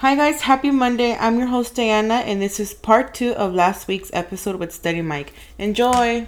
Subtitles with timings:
[0.00, 1.14] Hi guys, happy Monday.
[1.14, 5.02] I'm your host Diana, and this is part two of last week's episode with Steady
[5.02, 5.34] Mic.
[5.58, 6.26] Enjoy.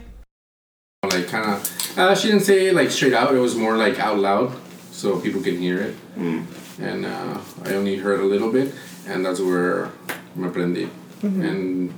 [1.05, 3.35] Like kind of, uh, she didn't say it like straight out.
[3.35, 4.53] It was more like out loud,
[4.91, 5.95] so people can hear it.
[6.17, 8.75] And uh, I only heard a little bit,
[9.07, 9.91] and that's where
[10.35, 10.91] me prendí.
[11.23, 11.95] And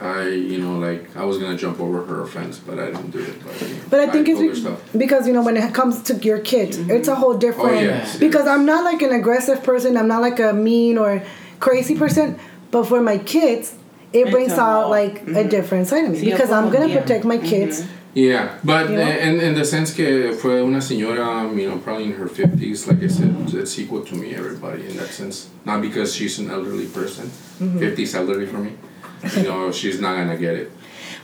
[0.00, 3.20] I, you know, like I was gonna jump over her offense, but I didn't do
[3.20, 3.44] it.
[3.44, 4.80] But, you know, But I think told her it's stuff.
[4.96, 6.90] because you know when it comes to your kids, mm-hmm.
[6.90, 7.76] it's a whole oh, different.
[7.76, 8.48] Oh, yes, because yes.
[8.48, 9.96] I'm not like an aggressive person.
[9.96, 11.22] I'm not like a mean or
[11.60, 12.38] crazy person.
[12.70, 13.76] But for my kids,
[14.12, 15.48] it brings a out whole- like a mm-hmm.
[15.48, 16.98] different side of me Sí, because I'm gonna bien.
[16.98, 17.84] protect my kids.
[18.14, 19.02] Yeah, but You know?
[19.02, 23.02] in, in the sense que fue una señora, you know, probably in her 50s, like
[23.02, 25.48] I said, it's equal to me, everybody, in that sense.
[25.64, 27.26] Not because she's an elderly person.
[27.26, 27.78] Mm-hmm.
[27.80, 28.72] 50 is elderly for me.
[29.36, 30.72] You know, she's not gonna get it.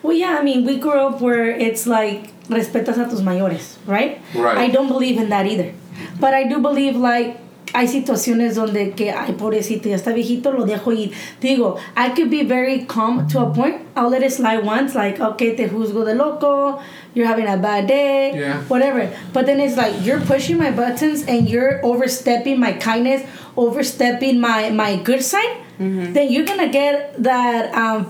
[0.03, 4.21] Well, yeah, I mean, we grew up where it's like respetas a tus mayores, right?
[4.35, 4.57] Right.
[4.57, 5.75] I don't believe in that either.
[6.19, 7.39] But I do believe like
[7.73, 11.13] hay situaciones donde que ay pobrecito ya está viejito lo dejo ir.
[11.41, 13.77] Digo, I could be very calm to a point.
[13.97, 16.79] I'll let it slide once, like okay, te juzgo de loco.
[17.15, 18.61] You're having a bad day, Yeah.
[18.69, 19.09] whatever.
[19.33, 23.23] But then it's like you're pushing my buttons and you're overstepping my kindness,
[23.57, 25.57] overstepping my my good side.
[25.79, 28.07] Then you're gonna get that um,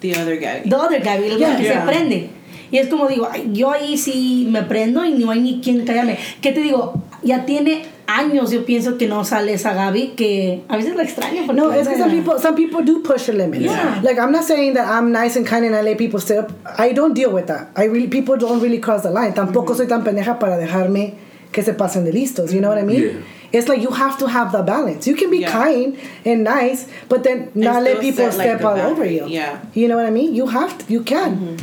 [0.00, 0.62] The other guy.
[0.64, 1.56] the other guy, el Yeah.
[1.56, 1.84] que Yeah.
[1.84, 2.30] se prende.
[2.72, 6.18] Y es como digo, yo ahí sí me prendo y no hay ni quien callarme.
[6.40, 7.00] ¿Qué te digo?
[7.22, 11.52] Ya tiene años yo pienso que no sale esa Gaby, que a veces la extraño.
[11.52, 13.64] No, it's because some people some people do push the limits.
[13.64, 14.00] Yeah.
[14.02, 16.52] Like I'm not saying that I'm nice and kind and I let people stay up.
[16.78, 17.68] I don't deal with that.
[17.76, 19.32] I really people don't really cross the line.
[19.32, 19.76] Tampoco mm-hmm.
[19.76, 21.14] soy tan pendeja para dejarme
[21.52, 22.52] que se pasen de listos.
[22.52, 23.02] You know what I mean?
[23.02, 23.20] Yeah.
[23.52, 25.06] It's like you have to have the balance.
[25.06, 25.52] You can be Yeah.
[25.52, 29.26] kind and nice, but then not let people like, step the all over you.
[29.26, 29.60] Yeah.
[29.74, 30.34] You know what I mean?
[30.34, 30.92] You have to.
[30.92, 31.36] You can.
[31.36, 31.56] Mm-hmm.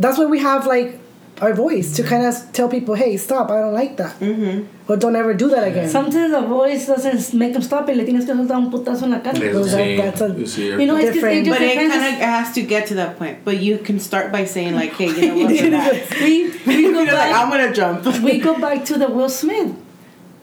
[0.00, 0.98] That's why we have like
[1.40, 3.50] our voice to kind of tell people, "Hey, stop!
[3.50, 4.64] I don't like that," mm-hmm.
[4.88, 8.04] or "Don't ever do that again." Sometimes the voice doesn't make them stop y le
[8.04, 9.36] tienes que soltar un putazo en la cara.
[9.38, 9.96] It's Well, the that- same.
[9.96, 11.38] that's a- You see, You know, it's just, Different.
[11.38, 13.38] it just But it kind of has to get to that point.
[13.44, 15.96] But you can start by saying like, "Hey, you know what?
[16.20, 18.04] we, we go You're like, back, I'm gonna jump.
[18.22, 19.72] we go back to the Will Smith.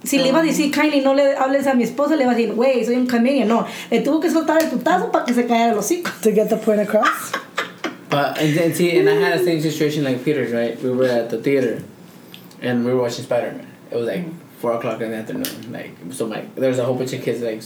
[0.04, 2.36] Si le iba a decir Kylie, no le hables a mi esposa, le va a
[2.36, 3.48] decir, güey, soy un comedian.
[3.48, 6.10] No, le tuvo que soltar el putazo para que se caiga el hocico.
[6.22, 7.32] to get the point across.
[8.10, 10.52] But and then see, and I had the same situation like Peter's.
[10.52, 11.84] Right, we were at the theater,
[12.62, 13.68] and we were watching Spider Man.
[13.92, 14.38] It was like mm-hmm.
[14.60, 15.72] four o'clock in the afternoon.
[15.72, 17.62] Like so, my there was a whole bunch of kids like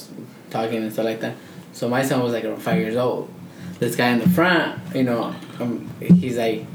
[0.49, 1.35] talking and stuff like that.
[1.73, 3.31] So my son was like around five years old.
[3.79, 6.67] This guy in the front, you know, um, he's like, it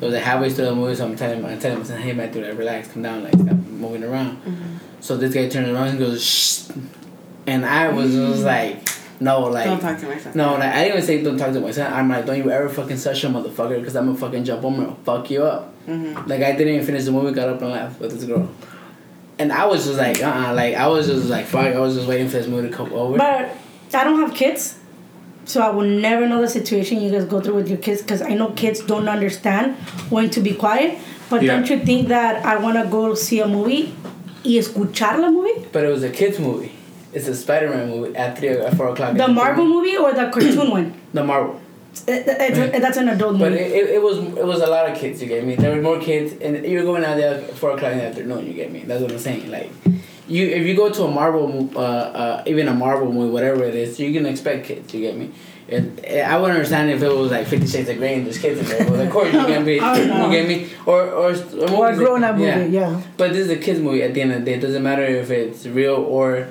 [0.00, 0.94] was like halfway through the movie.
[0.94, 3.34] So I'm telling him, I'm telling him, hey man, dude, like, relax, come down, like
[3.34, 4.36] stop moving around.
[4.38, 4.76] Mm-hmm.
[5.00, 6.70] So this guy turns around and goes, shh,
[7.46, 8.46] and I was just mm-hmm.
[8.46, 8.88] like,
[9.22, 10.32] no, like Don't talk to my son.
[10.34, 11.92] no, like I didn't even say don't talk to my son.
[11.92, 14.74] I'm like, don't you ever fucking touch a motherfucker because I'm gonna fucking jump on
[14.74, 15.72] him and fuck you up.
[15.86, 16.28] Mm-hmm.
[16.28, 18.48] Like I didn't even finish the movie, got up and left with this girl.
[19.38, 21.66] And I was just like, uh, uh like I was just like, fuck.
[21.74, 23.16] I was just waiting for this movie to come over.
[23.18, 23.56] But
[23.94, 24.78] I don't have kids,
[25.44, 28.22] so I will never know the situation you guys go through with your kids because
[28.22, 29.76] I know kids don't understand
[30.10, 30.98] when to be quiet.
[31.30, 31.54] But Yeah.
[31.54, 33.94] don't you think that I want to go see a movie
[34.44, 35.66] y escuchar la movie?
[35.72, 36.72] But it was a kids movie.
[37.12, 39.16] It's a Spider-Man movie at three at four o'clock.
[39.16, 40.94] The Marvel movie or the cartoon one?
[41.12, 41.60] The Marvel.
[42.08, 43.64] It- it's- that's an adult But movie.
[43.64, 45.20] it, it, it was it was a lot of kids.
[45.20, 45.54] You get me?
[45.56, 48.46] There were more kids, and you're going out there at four o'clock in the afternoon.
[48.46, 48.80] You get me?
[48.84, 49.50] That's what I'm saying.
[49.50, 49.70] Like,
[50.26, 53.74] you if you go to a Marvel, uh, uh, even a Marvel movie, whatever it
[53.74, 54.94] is, you can expect kids.
[54.94, 55.32] You get me?
[55.68, 56.00] And
[56.34, 58.66] I would understand if it was like Fifty Shades of Grey and there's kids in
[58.66, 58.88] there.
[58.88, 59.78] But of course, you me?
[59.82, 59.94] Oh.
[59.94, 60.68] You get me?
[60.86, 63.02] Or or or, Or a grown up that- movie, yeah.
[63.18, 64.02] But this is a kids movie.
[64.02, 66.48] At the end of the day, it doesn't matter if it's real or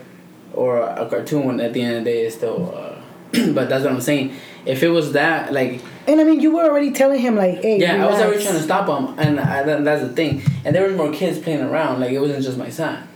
[0.54, 1.60] or a cartoon.
[1.60, 2.74] At the end of the day, it's still.
[2.76, 3.02] Uh,
[3.54, 4.36] but that's what I'm saying.
[4.66, 7.80] If it was that, like And I mean, you were already telling him like, "Hey,
[7.80, 10.44] yeah, I was already trying to stop him, and I, that, that's the thing.
[10.66, 12.00] And there was more kids playing around.
[12.00, 13.08] Like it wasn't just my son.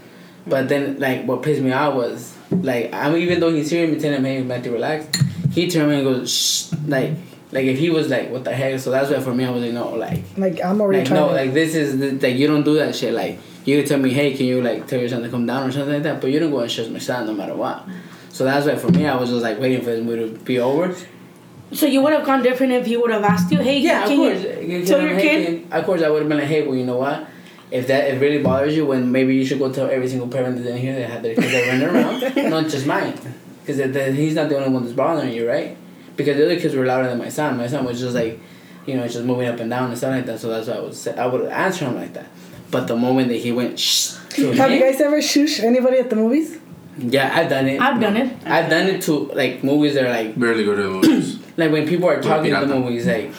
[0.47, 3.93] But then, like, what pissed me off was, like, I mean, even though he's hearing
[3.93, 5.07] me telling him, "Hey, Matthew, relax,"
[5.51, 7.13] he turned around and goes, "Shh," like,
[7.51, 9.63] like if he was like, "What the heck?" So that's why for me, I was
[9.63, 11.19] like, "No, like, Like I'm already like trying.
[11.19, 13.13] no, to, like this is the, like you don't do that shit.
[13.13, 15.71] Like you tell me, hey, can you like tell your son to come down or
[15.71, 16.21] something like that?
[16.21, 17.87] But you don't go and shush my son no matter what.
[18.29, 20.59] So that's why for me, I was just like waiting for this movie to be
[20.59, 20.95] over.
[21.71, 24.09] so you would have gone different if he would have asked you, hey, Yeah, of
[24.09, 24.41] can course.
[24.43, 25.67] you You tell your hey, kid?
[25.71, 27.27] Of course, I would have been like, hey, well, you know what?
[27.71, 30.57] If that it really bothers you, when maybe you should go tell every single parent
[30.57, 33.17] that's in here that had their kids that running around, not just mine,
[33.65, 33.77] because
[34.15, 35.75] he's not the only one that's bothering you, right?
[36.15, 37.57] Because the other kids were louder than my son.
[37.57, 38.39] My son was just like,
[38.85, 40.39] you know, just moving up and down and stuff like that.
[40.39, 42.27] So that's why I would say I would answer him like that.
[42.75, 46.09] But the moment that he went, shh, to have you guys ever shush anybody at
[46.09, 46.57] the movies?
[46.97, 47.79] yeah, I've done it.
[47.81, 48.27] I've done it.
[48.45, 51.39] I've done it to like movies that are like Barely go to the movies.
[51.57, 53.31] like when people are talking in the movies, like,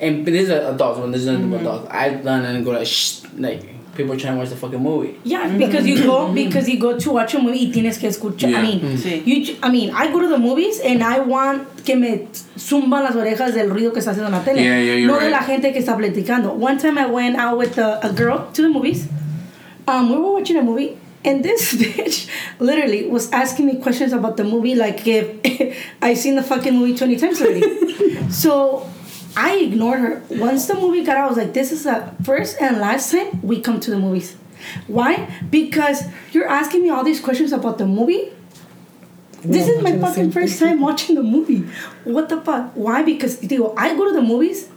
[0.00, 1.54] and but this is adults when this is not Mm-hmm.
[1.60, 1.88] adults.
[1.90, 5.18] I've done and go like shh, like people trying to watch the fucking movie.
[5.24, 8.50] Yeah, because you go because you go to watch a movie y tienes que escuchar.
[8.50, 8.58] Yeah.
[8.58, 9.22] I mean, Sí.
[9.26, 13.14] you, I mean, I go to the movies and I want que me zumban las
[13.16, 14.62] orejas del ruido que está haciendo en la tele.
[14.62, 15.30] Yeah, yeah, you're no de right.
[15.30, 16.54] la gente que está platicando.
[16.54, 19.06] One time I went out with a, a girl to the movies.
[19.86, 20.96] Um, we were watching a movie.
[21.24, 22.28] And this bitch
[22.58, 26.96] literally was asking me questions about the movie like if I've seen the fucking movie
[26.96, 28.28] 20 times already.
[28.30, 28.90] so
[29.36, 30.22] I ignored her.
[30.30, 33.40] Once the movie got out, I was like, this is the first and last time
[33.42, 34.36] we come to the movies.
[34.86, 35.28] Why?
[35.50, 38.32] Because you're asking me all these questions about the movie.
[39.44, 41.64] This We're is my fucking first time watching the movie.
[42.04, 42.70] What the fuck?
[42.74, 43.02] Why?
[43.02, 44.68] Because digo, I go to the movies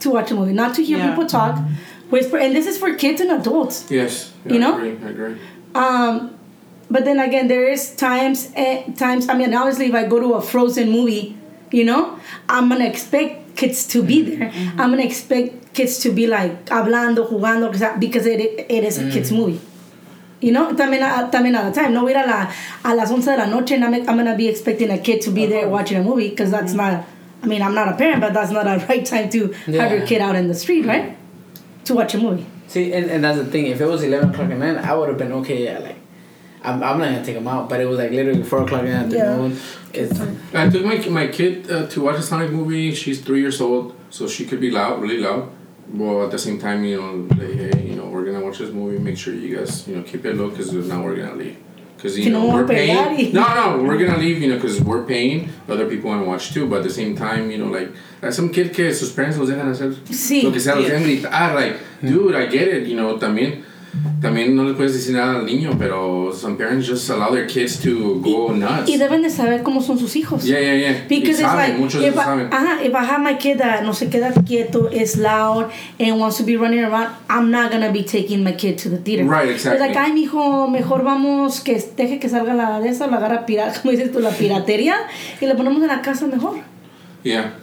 [0.00, 1.10] to watch a movie, not to hear Yeah.
[1.10, 1.58] people talk,
[2.08, 2.38] whisper.
[2.38, 3.84] And this is for kids and adults.
[3.90, 4.32] Yes.
[4.46, 4.76] You I know?
[4.78, 5.36] agree, I agree.
[5.74, 6.34] Um,
[6.90, 9.28] but then again, there is times, eh, times.
[9.28, 11.36] I mean, obviously, if I go to a Frozen movie,
[11.70, 12.18] you know,
[12.48, 14.38] I'm gonna expect kids to be mm-hmm.
[14.38, 14.50] there.
[14.50, 14.80] Mm-hmm.
[14.80, 19.12] I'm gonna expect kids to be like hablando, jugando, because it, it is a mm.
[19.12, 19.60] kids movie.
[20.40, 21.92] You know, también, a- también at the time.
[21.92, 22.50] No ir a, la,
[22.84, 25.30] a las 11 de la noche and I'm, I'm gonna be expecting a kid to
[25.30, 26.94] be there watching a movie because that's mm-hmm.
[26.94, 27.06] not.
[27.42, 30.06] I mean, I'm not a parent, but that's not a right time to have your
[30.06, 31.16] kid out in the street, right?
[31.84, 32.46] To watch a movie.
[32.68, 33.66] See, and, and that's the thing.
[33.66, 35.64] If it was eleven o'clock at night, I would have been okay.
[35.64, 35.96] Yeah, like,
[36.62, 37.68] I'm, I'm not gonna take him out.
[37.68, 39.50] But it was like literally four o'clock in the afternoon.
[39.92, 40.02] Yeah.
[40.02, 40.40] afternoon.
[40.42, 42.94] It's, I took my my kid uh, to watch a Sonic movie.
[42.94, 45.50] She's three years old, so she could be loud, really loud.
[45.92, 48.70] Well, at the same time, you know, like, hey, you know, we're gonna watch this
[48.72, 48.98] movie.
[48.98, 51.56] Make sure you guys, you know, keep it low, because now we're gonna leave.
[51.96, 53.34] Because you Que know we're va a paying.
[53.34, 54.40] No, no, we're gonna leave.
[54.40, 55.50] You know, because we're paying.
[55.68, 57.90] Other people want to watch too, but at the same time, you know, like,
[58.22, 60.44] like some kid que sus parents los dejan hacer Sí.
[60.44, 60.94] lo que sea, los Yeah.
[60.98, 61.54] dejan gritar.
[61.54, 62.86] Like, dude, I get it.
[62.86, 63.64] You know, también.
[64.20, 67.78] También no le puedes decir nada al niño, pero some parents just allow their kids
[67.80, 68.88] to go nuts.
[68.88, 70.44] Y deben de saber cómo son sus hijos.
[70.44, 71.04] Yeah, yeah, yeah.
[71.08, 72.50] Because Y it's saben, like, muchos if I, saben.
[72.50, 76.36] ajá, if I have my kid that no se queda quieto, is loud, and wants
[76.36, 79.24] to be running around, I'm not gonna be taking my kid to the theater.
[79.24, 79.84] Right, exactly.
[79.84, 83.44] It's like, ay, mijo, mejor vamos, que deje que salga la de esa, la agarra
[83.46, 84.96] pirata, como dices tú, la piratería,
[85.40, 86.58] y la ponemos en la casa mejor.
[87.24, 87.54] Yeah.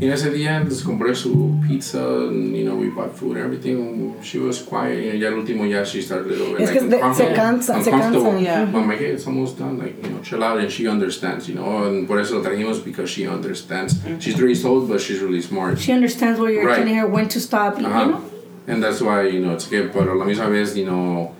[0.00, 3.44] Y en ese día les compré su pizza, and, you know, we bought food and
[3.46, 4.14] everything.
[4.22, 6.72] She was quiet, you know, ya el último ya she started a little bit like
[6.72, 8.30] que de- se uncomfortable- cansa- se uncomfortable.
[8.30, 8.42] cansa.
[8.42, 8.64] Yeah.
[8.66, 11.48] But I'm like, hey, it's almost done, like, you know, chill out, and she understands,
[11.48, 13.96] you know, and por eso lo trajimos because she understands.
[14.20, 15.80] She's three years old, but she's really smart.
[15.80, 16.78] She understands where you're Right.
[16.78, 18.06] telling her when to stop, Uh-huh.
[18.06, 18.20] know?
[18.68, 19.92] And that's why, you know, it's good.
[19.92, 21.32] But la misma vez, you know,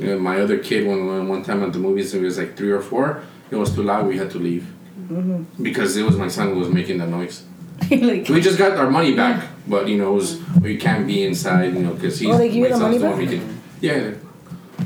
[0.00, 2.56] you know, my other kid, when, when one time at the movies, it was like
[2.56, 3.20] three or four,
[3.50, 4.64] it was too loud, we had to leave.
[5.12, 5.62] Mm-hmm.
[5.62, 7.42] Because it was my son who was making the noise.
[7.90, 11.74] like, We just got our money back, but you know, was, we can't be inside,
[11.74, 13.30] you know, because he's Oh, they give you my the son's money the one back?
[13.30, 13.92] making- Yeah,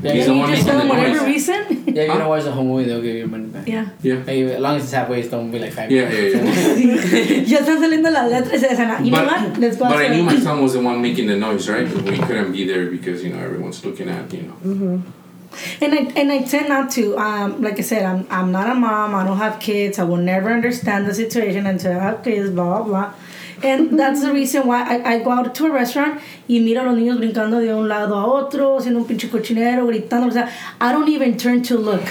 [0.03, 1.25] yeah, He's you, the one just making tell the them whatever noise.
[1.27, 1.83] reason.
[1.95, 2.17] yeah, you Huh?
[2.19, 3.67] know, watch the whole movie, they'll give you money back.
[3.67, 3.85] Yeah.
[4.01, 5.91] yeah, Like, as long as it's halfway, it's don't be like five.
[5.91, 7.41] yeah, yeah, yeah.
[7.51, 9.57] ya están saliendo las letras y dicen, you know what?
[9.59, 11.87] Let's go but I knew my son was the one making the noise, right?
[11.87, 14.55] We couldn't be there because you know everyone's looking at you know.
[14.65, 14.97] Mm-hmm.
[15.81, 17.17] And I and I tend not to.
[17.17, 19.15] Um, like I said, I'm I'm not a mom.
[19.15, 19.99] I don't have kids.
[19.99, 22.49] I will never understand the situation until I have kids.
[22.49, 23.13] Blah blah blah.
[23.63, 26.85] And that's the reason why I, I go out to a restaurant y miro a
[26.85, 30.27] los niños brincando de un lado a otro, haciendo un pinche cochinero, gritando.
[30.27, 30.49] O sea,
[30.79, 32.03] I don't even turn to look.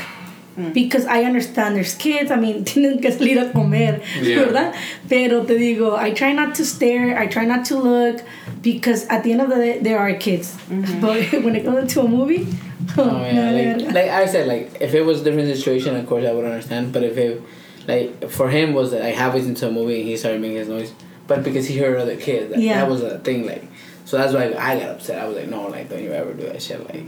[0.59, 0.75] Mm.
[0.75, 4.45] Because I understand there's kids, I mean, tienen que salir a comer, Yeah.
[4.45, 4.75] ¿verdad?
[5.09, 8.21] Pero te digo, I try not to stare, I try not to look,
[8.61, 10.57] because at the end of the day, there are kids.
[10.69, 11.01] Mm-hmm.
[11.33, 12.47] But when it comes to a movie,
[12.99, 16.25] Oh, yeah, like, like I said, like if it was a different situation, of course
[16.27, 16.93] I would understand.
[16.93, 17.43] But if it,
[17.89, 20.93] like for him was like halfway into a movie and he started making his noise,
[21.27, 22.81] but because he heard other kids, like, Yeah.
[22.81, 23.47] that was a thing.
[23.47, 23.65] Like
[24.05, 25.23] so that's why I got upset.
[25.23, 26.81] I was like, no, like don't you ever do that shit.
[26.89, 27.05] Like,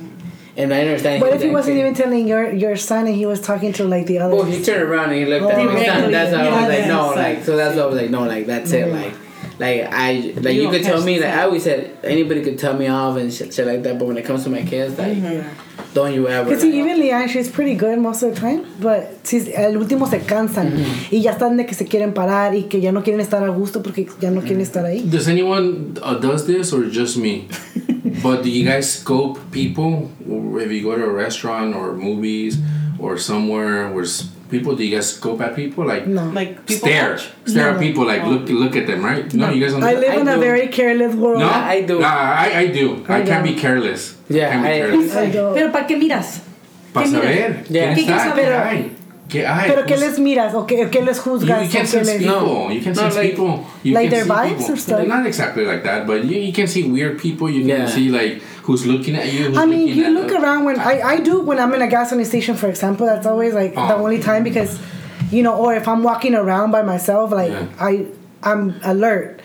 [0.56, 1.20] and I understand.
[1.20, 3.84] But if he was wasn't even telling your your son and he was talking to
[3.84, 4.34] like the other.
[4.34, 5.64] Well, he turned around and he looked at Oh.
[5.64, 6.10] my son.
[6.12, 8.10] That's why I was Yeah, like, no, yeah, like so that's why I was like,
[8.10, 8.96] no, like that's it, Mm-hmm.
[9.02, 9.14] like.
[9.62, 12.74] Like I, like You you, could tell me, like I always said, anybody could tell
[12.82, 13.94] me off and shit, shit like that.
[13.98, 15.16] But when it comes to my kids, like,
[15.94, 16.48] don't you ever.
[16.50, 20.06] Because like, even Leanne, she's pretty good most of the time, but si al último
[20.10, 20.72] se cansan
[21.12, 23.50] y ya están de que se quieren parar y que ya no quieren estar a
[23.50, 25.08] gusto porque ya no quieren estar ahí.
[25.08, 27.46] Does anyone uh, does this or just me?
[28.22, 30.10] but do you guys scope people
[30.60, 32.58] if you go to a restaurant or movies
[32.98, 36.24] or somewhere where s- people do you guys scope at people like No.
[36.38, 37.24] Like people stare watch.
[37.46, 37.74] stare No.
[37.74, 39.26] at people like look look at them right?
[39.34, 39.82] No, you guys don't.
[39.82, 41.40] I live I in a very careless world.
[41.40, 41.98] no, I do.
[41.98, 42.86] Nah, I, I do.
[43.08, 43.60] I, I can't be don't.
[43.64, 44.02] careless.
[44.28, 45.16] Yeah, can't be I- careless.
[45.16, 45.54] I don't.
[45.56, 46.28] Pero ¿para qué miras?
[46.92, 47.64] Para saber.
[47.68, 47.94] Yeah.
[47.94, 48.36] ¿Quién ¿Qué quieres está?
[48.36, 48.90] saber?
[49.32, 49.70] ¿Qué hay?
[49.70, 51.62] Pero ¿qué les miras o qué, qué les You, juzgas?
[51.62, 52.26] you o can qué sense people.
[52.26, 52.70] No.
[52.70, 53.64] You can No, sense like- people.
[53.82, 54.74] You Like can their see vibes people.
[54.74, 55.06] or stuff?
[55.08, 57.48] Not exactly like that, but you, you can see weird people.
[57.48, 57.86] You can Yeah.
[57.88, 59.54] see like who's looking at you.
[59.56, 62.10] I mean, you look the- around when I, I do when I'm in a gas
[62.28, 63.06] station, for example.
[63.06, 64.04] That's always like the Oh.
[64.04, 64.78] only time because,
[65.30, 67.66] you know, or if I'm walking around by myself, like Yeah.
[67.80, 68.06] I
[68.42, 69.40] I'm alert.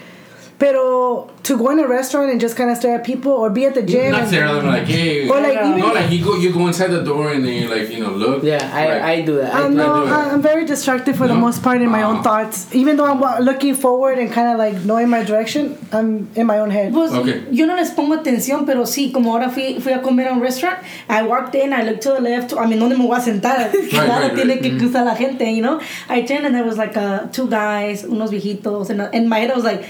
[0.59, 3.65] Pero to go in a restaurant and just kind of stare at people or be
[3.65, 4.11] at the gym.
[4.11, 5.29] Not and- there, I'm like, hey.
[5.29, 7.67] Or like even no, like you go, you go inside the door and then you
[7.69, 8.41] like, you know, look.
[8.43, 9.01] Yeah, I, Right.
[9.03, 9.53] I do that.
[9.53, 10.11] I Um, do no, do it.
[10.13, 12.23] I- I'm very distracted for the most part in my own Ah.
[12.23, 12.65] thoughts.
[12.73, 16.57] Even though I'm looking forward and kind of like knowing my direction, I'm in my
[16.59, 16.91] own head.
[16.91, 17.43] Pues Okay.
[17.51, 20.41] yo no les pongo atención, pero sí, como ahora fui, fui a comer a un
[20.41, 23.21] restaurant, I walked in, I looked to the left, I mean, ¿dónde me voy a
[23.21, 23.69] sentar?
[23.91, 24.61] Claro, right, tiene right.
[24.63, 25.79] que cruzar la gente, you know?
[26.09, 29.51] I turned and there was like uh, two guys, unos viejitos, and in my head
[29.51, 29.83] I was like,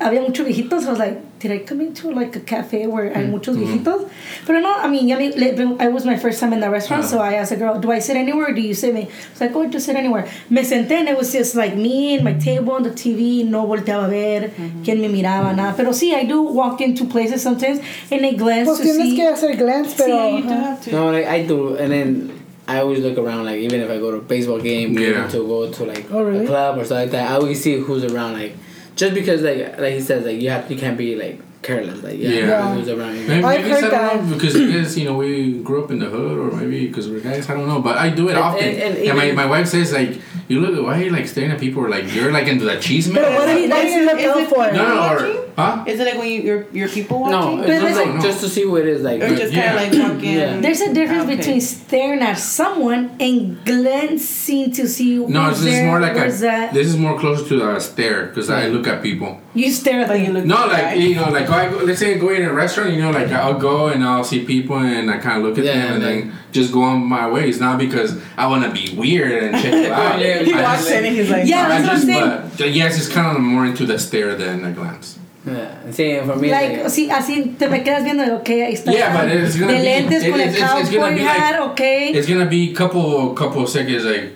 [0.00, 3.24] había muchos viejitos, I was like, did I come into like a cafe where hay
[3.24, 3.64] mm, muchos mm.
[3.64, 4.10] viejitos?
[4.46, 7.06] Pero no, I mean, ya me, it was my first time in the restaurant, ah.
[7.06, 9.08] so I asked the girl, do I sit anywhere or do you sit me?
[9.30, 10.28] It's like, oh, just sit anywhere.
[10.50, 13.66] Me senté and it was just like me and my table and the TV, no
[13.66, 14.82] volteaba a ver mm-hmm.
[14.82, 15.74] quién me miraba, nada.
[15.76, 19.16] Pero sí, I do walk into places sometimes and I glance Pues to tienes see.
[19.16, 20.08] que hacer glance, pero.
[20.16, 20.62] yeah, you do ajá.
[20.62, 20.92] have to.
[20.92, 23.44] No, like I do, and then I always look around.
[23.44, 25.28] Like even if I go to a baseball game, Yeah.
[25.28, 26.44] to go to like Oh, really?
[26.44, 28.34] a club or something like that, I always see who's around.
[28.34, 28.54] Like
[28.96, 32.02] just because like like he says, like you have you can't be like careless.
[32.02, 32.74] Like you have Yeah.
[32.74, 33.26] who's around you.
[33.26, 34.24] Maybe, I've maybe it's, heard I don't that.
[34.30, 37.08] know, because I guess, you know, we grew up in the hood or maybe because
[37.10, 37.80] we're guys, I don't know.
[37.82, 38.64] But I do it And- often.
[38.64, 41.50] and- And, and my, my wife says, like, you look, why are you like staring
[41.50, 43.22] at people or like, you're like into the cheese man?
[43.22, 44.72] But what do you, what do you look Is out it- for?
[44.72, 45.36] No, no, Watching?
[45.36, 45.84] or, huh?
[45.86, 47.40] Is it like when you, your your people watching?
[47.40, 49.22] No, But it's just listen- like just to see what it is like.
[49.22, 49.74] or just Yeah.
[49.74, 50.32] kind of like walking.
[50.34, 50.60] Yeah.
[50.60, 51.36] There's a difference ah, Okay.
[51.36, 56.30] between staring at someone and glancing to see who's No, this is more like a,
[56.46, 56.74] that.
[56.74, 59.40] this is more closer to a stare because I look at people.
[59.54, 60.34] You stare at Like you them.
[60.34, 60.44] look.
[60.44, 60.94] No, at like guy.
[60.94, 63.10] you know, like oh, I go, let's say I go in a restaurant, you know,
[63.10, 65.92] like I'll go and I'll see people and I kind of look at Yeah, them
[65.94, 67.48] and then just go on my way.
[67.48, 70.20] It's not because I want to be weird and check it out.
[70.20, 72.50] Yeah, He I walks just- in and he's like, Yeah, I that's what I'm saying.
[72.58, 75.18] but yes, it's kind of more into the stare than a glance.
[75.46, 78.90] Yeah, see, for me, Like, like, sí, así te me quedas viendo, ok, ahí está.
[78.92, 81.18] Yeah, but it's gonna De be- lentes it- con el it's- it's- it's gonna cowboy
[81.18, 82.10] be like- ok.
[82.18, 84.32] It's gonna be couple couple of seconds like.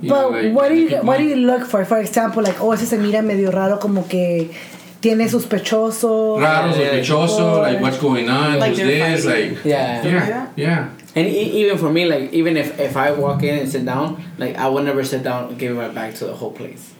[0.00, 1.84] you know, But like, what do you what do you look for?
[1.84, 4.50] For example, like, oh, ese se mira medio raro, como que
[5.00, 6.40] tiene sospechoso.
[6.40, 6.90] Raro, Yeah.
[7.02, 9.50] sospechoso, like what's going on, Like who's this, fighting.
[9.54, 9.64] like.
[9.64, 10.02] yeah.
[10.04, 10.88] Yeah, yeah.
[11.14, 14.16] And e- even for me, like even if if I walk in and sit down,
[14.38, 16.91] like I would never sit down and give my back to the whole place.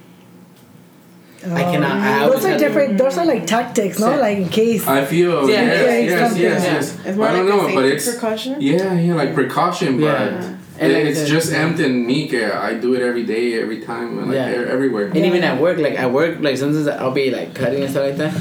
[1.45, 1.73] I oh.
[1.73, 1.91] cannot.
[1.93, 2.99] I Those are have to- different.
[2.99, 4.17] Those are like tactics, no?
[4.17, 4.87] Like in case.
[4.87, 6.43] I feel Yeah, yes, yeah, yes, something.
[6.43, 6.73] yes, Yeah.
[6.75, 7.07] yes.
[7.07, 8.57] It's more I don't like know, but it's precaution.
[8.61, 10.57] yeah, yeah, like precaution, but Yeah.
[10.79, 12.31] And like it's said- just empty and me.
[12.69, 14.73] I do it every day, every time, like Yeah.
[14.75, 15.07] everywhere.
[15.07, 18.05] And even at work, like at work, like sometimes I'll be like cutting and stuff
[18.07, 18.35] like that.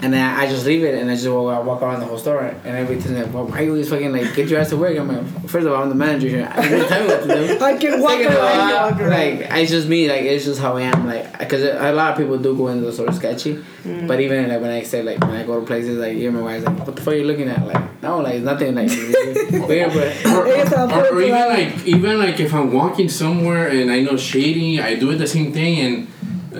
[0.00, 2.18] And then I just leave it and I just walk, I walk around the whole
[2.18, 4.96] store and everything's like, well, why you always fucking like get your ass to work?
[4.96, 6.48] I'm like, first of all, I'm the manager here.
[6.52, 7.58] I don't tell me what to do.
[7.64, 9.00] I can walk Second around.
[9.00, 12.12] all, like it's just me, like it's just how I am, like because a lot
[12.12, 14.06] of people do go into the store sketchy, mm.
[14.06, 16.42] but even like when I say like when I go to places, like even my
[16.42, 17.66] wife's like, what the fuck are you looking at?
[17.66, 18.88] Like no, like it's nothing like
[19.68, 24.02] weird, but or, or, or, even like even like if I'm walking somewhere and I
[24.02, 26.08] know shady, I do it the same thing and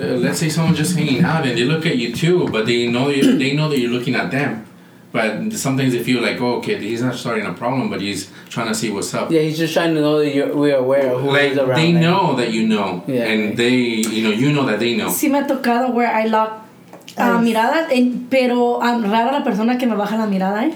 [0.01, 2.87] uh, let's say someone's just hanging out and they look at you too, but they
[2.87, 4.65] know you, they know that you're looking at them.
[5.11, 8.67] But sometimes they feel like, oh, okay, he's not starting a problem, but he's trying
[8.67, 9.31] to see what's up.
[9.31, 11.79] yeah, he's just trying to know that you're we're aware of who like is around.
[11.81, 13.23] they like- know that you know, Yeah.
[13.25, 15.09] and they, you know, you know that they know.
[15.09, 16.51] Sí me ha tocado where I lock
[17.17, 17.43] uh, Ay.
[17.43, 20.73] miradas, en- pero um, rara la persona que me baja la mirada, ¿eh?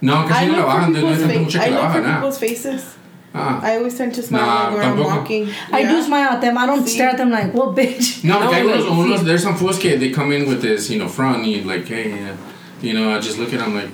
[0.00, 1.76] No, I casi no la bajan, no people's hay tanta fa- mucha I que la
[1.82, 2.14] look for bajan, ah.
[2.16, 2.95] people's faces.
[3.36, 3.60] Ah.
[3.62, 5.16] I always tend to smile Nah, like when I'm tampoco.
[5.18, 5.48] walking.
[5.72, 5.90] I Yeah.
[5.92, 6.56] do smile at them.
[6.58, 6.94] I don't Sí.
[6.94, 8.24] stare at them like, well, bitch.
[8.24, 10.62] No, No, porque hay like, unos, unos, there's some fools que they come in with
[10.62, 12.32] this, you know, front, and you like, hey, yeah.
[12.80, 13.90] you know, I just look at them like,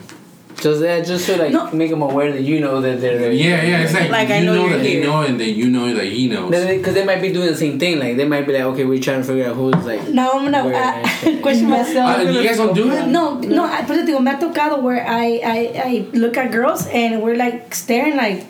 [0.61, 1.69] Just that, just to like No.
[1.73, 4.45] make them aware that you know that they're yeah, yeah, it's like, Like, I you
[4.47, 6.51] know know, you're that they know, and then you know that he knows.
[6.55, 7.99] Because they might be doing the same thing.
[7.99, 10.07] Like they might be like, okay, we're trying to figure out who's like.
[10.11, 12.17] Now I'm gonna Where uh, question myself.
[12.21, 13.07] Uh, you guys don't do it?
[13.09, 15.59] No, no, I, por eso te digo, me ha tocado where I, I,
[15.91, 18.45] I look at girls and we're like staring like,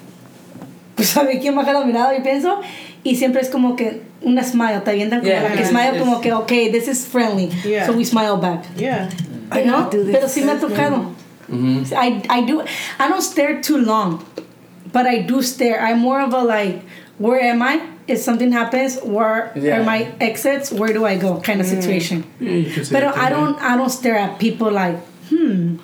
[1.03, 2.61] pues sabe quién baja la mirada y pienso,
[3.05, 5.99] y siempre es como que una smile, te avientan como Yeah, la que it's- smile
[5.99, 7.87] como que, okay, this is friendly, Yeah.
[7.87, 8.65] so we smile back.
[8.77, 9.09] Yeah.
[9.51, 9.73] I ¿No?
[9.73, 10.15] don't do this.
[10.17, 11.11] Pero sí me ha tocado.
[11.51, 11.93] Mm-hmm.
[11.95, 12.63] I, I do,
[12.99, 14.25] I don't stare too long,
[14.93, 15.81] but I do stare.
[15.81, 16.83] I'm more of a like,
[17.19, 17.81] where am I?
[18.09, 19.79] If something happens, where Yeah.
[19.81, 20.73] are my exits?
[20.73, 21.41] Where do I go?
[21.41, 22.25] Kind of situation.
[22.41, 24.97] Yeah, you can say Pero that I don't I don't stare at people like,
[25.31, 25.77] hmm,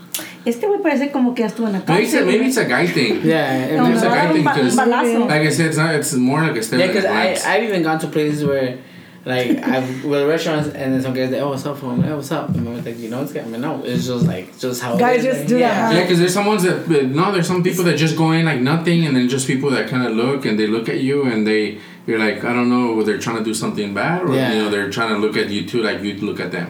[0.45, 2.27] este güey parece como que ya estuvo en la Maybe it's, a, cárcel.
[2.27, 3.21] maybe it's a guy thing.
[3.25, 5.95] Yeah, No, maybe it's a a guy thing because, like I said, it's not.
[5.95, 8.79] It's more like a stare Yeah, because I, I've even gone to places where,
[9.25, 12.03] like I've with restaurants and then some guys like, oh what's up, phone?
[12.03, 12.49] Hey, what's up?
[12.51, 14.95] And I'm like, you know, it's I mean, no, it's just like just how.
[14.95, 15.89] it Guys is, just like, do that, yeah.
[15.89, 15.95] huh?
[15.95, 18.61] Yeah, because there's some ones that no, there's some people that just go in like
[18.61, 21.47] nothing, and then just people that kind of look and they look at you and
[21.47, 24.53] they you're like I don't know they're trying to do something bad or Yeah.
[24.53, 26.67] you know they're trying to look at you too like you look at them.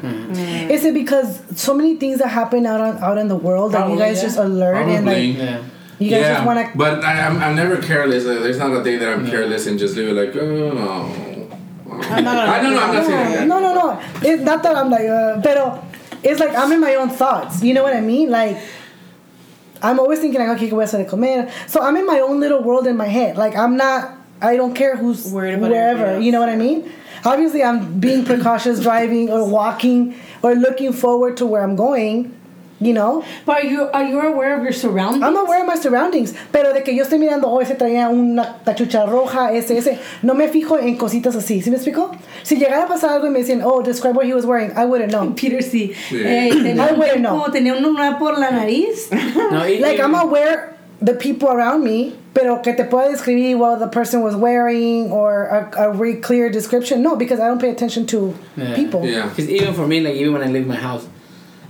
[0.68, 3.88] Is it because so many things that happen out on, out in the world that
[3.88, 4.23] you guys yeah.
[4.25, 5.62] just alert and like Yeah.
[5.99, 8.26] you guys yeah, just want to but I, I'm, I'm never careless.
[8.26, 11.28] Uh, there's not a day that I'm careless and just leave it like oh no.
[12.11, 12.83] I'm not I don't know.
[12.83, 13.47] I'm not saying that.
[13.49, 14.00] No, no, no.
[14.23, 15.85] It's not that I'm like, uh, pero
[16.23, 17.62] it's like I'm in my own thoughts.
[17.62, 18.30] You know what I mean?
[18.30, 18.57] Like,
[19.83, 21.50] I'm always thinking, like, okay, ¿qué voy a hacer de comer?
[21.66, 23.37] So I'm in my own little world in my head.
[23.37, 26.21] Like, I'm not, I don't care who's Worried about wherever.
[26.21, 26.49] You know what.
[26.49, 26.90] I mean?
[27.25, 32.35] Obviously, I'm being precautious driving or walking or looking forward to where I'm going.
[32.80, 33.25] You know?
[33.45, 35.25] But are you are you aware of your surroundings?
[35.25, 38.61] I'm aware of my surroundings, pero de que yo esté mirando, oh, ese traía una
[38.64, 42.16] cachucha roja, ese, ese, no me fijo en cositas así, ¿sí me explico?
[42.45, 44.85] Si llegara a pasar algo y me decían, oh, describe what he was wearing, I
[44.85, 45.35] wouldn't know.
[45.35, 45.92] Peter sí.
[46.12, 46.21] Yeah.
[46.28, 47.50] Eh, tenía, I wouldn't tiempo- know.
[47.50, 49.11] tenía un lunar por la nariz.
[49.50, 53.57] No, it- Like, it- I'm aware the people around me, pero que te pueda describir
[53.57, 57.61] what the person was wearing or a, a really clear description, no, because I don't
[57.61, 58.75] pay attention to Yeah.
[58.75, 59.05] people.
[59.07, 59.28] Yeah.
[59.28, 61.07] Because even for me, like even when I leave my house,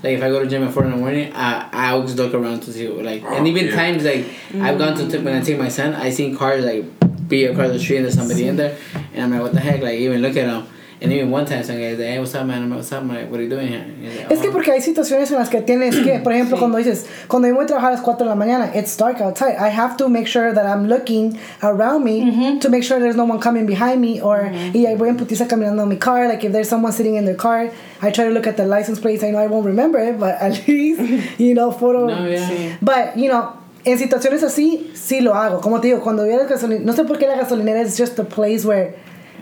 [0.03, 2.33] like if I go to gym at four in the morning, I I always look
[2.33, 3.77] around to see like, and Oh, even yeah.
[3.77, 6.85] times like I've gone to t- when I take my son, I seen cars like
[7.29, 8.59] be across the street and there's somebody in mm.
[8.59, 8.79] there,
[9.13, 9.83] and I'm like, what the heck?
[9.83, 10.67] Like even look at them,
[11.01, 12.69] and even one time some guy's like, hey, what's up, man?
[12.75, 13.31] What's up, man?
[13.31, 13.85] What are you doing here?
[14.03, 16.79] Like, Es que "Oh." porque hay situaciones en las que tienes que, por ejemplo, cuando
[16.79, 19.57] dices, cuando yo voy a trabajar a las 4 de la mañana, it's dark outside.
[19.59, 23.25] I have to make sure that I'm looking around me to make sure there's no
[23.25, 26.27] one coming behind me or y ahí voy en putiza caminando en mi car.
[26.29, 27.71] Like if there's someone sitting in their car,
[28.03, 29.23] I try to look at the license plates.
[29.23, 31.01] I know I won't remember it, but at least,
[31.39, 32.07] you know, photo.
[32.07, 32.49] No, yeah.
[32.49, 32.77] Sí.
[32.83, 33.53] But, you know,
[33.85, 35.61] en situaciones así, sí lo hago.
[35.61, 37.97] Como te digo, cuando voy a la gasolinera, no sé por qué la gasolinera is
[37.97, 38.95] just a place where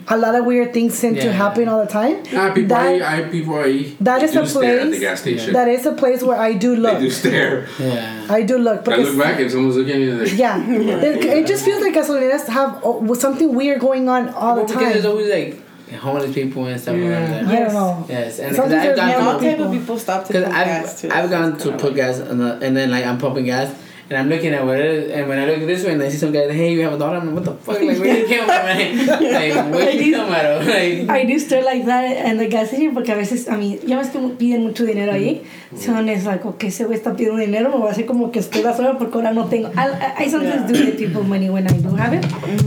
[0.09, 2.23] a lot of weird things seem to happen all the time.
[2.35, 5.21] Ah, people, That- I, I, people, I, that is a stare at the place gas
[5.21, 5.53] station.
[5.53, 7.01] that is a place where I do they look.
[7.01, 7.69] do stare.
[7.79, 8.27] yeah.
[8.31, 8.87] I do look.
[8.89, 10.63] I look back and someone's looking at me like, Yeah.
[10.71, 14.75] it, it just feels like gasolineras have oh, something weird going on all Well, the
[14.75, 15.63] because there's always like
[16.01, 17.09] homeless people and stuff Yeah.
[17.09, 18.07] around I don't know.
[18.09, 19.65] Yes, and because Sometimes I've there's gone Yeah, to all type people.
[19.67, 21.11] of people stop to Because put I've gas too.
[21.11, 23.75] I've gone to put like- gas and, the, and then like I'm pumping gas
[24.09, 26.09] and I'm looking at what it is and when I look this way and I
[26.09, 28.17] see some guy hey you have a daughter I'm like what the fuck like where
[28.19, 31.85] you come from man like where you come out of like I do stare like
[31.87, 34.85] that in the gas station porque a veces, a mí, ya ves que piden mucho
[34.85, 35.43] dinero ahí.
[35.75, 38.39] So es like, okay, ese güey está pidiendo dinero, me voy a hacer como que
[38.39, 39.69] estoy la sola porque ahora no tengo.
[39.75, 39.89] I,
[40.21, 42.25] I- I sometimes do give people money when I do have it.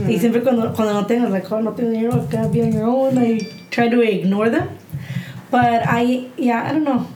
[0.08, 2.72] Y siempre cuando, cuando no tengo, like, oh, no tengo dinero, you gotta be on
[2.72, 3.16] your own.
[3.18, 4.68] I try to ignore them.
[5.50, 7.06] But I, yeah, I don't know.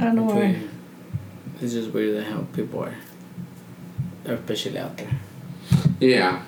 [0.00, 0.69] I don't know it's, why.
[1.60, 1.64] Weird.
[1.64, 2.94] it's just weird how people are
[4.26, 5.10] especially out there
[6.00, 6.42] yeah.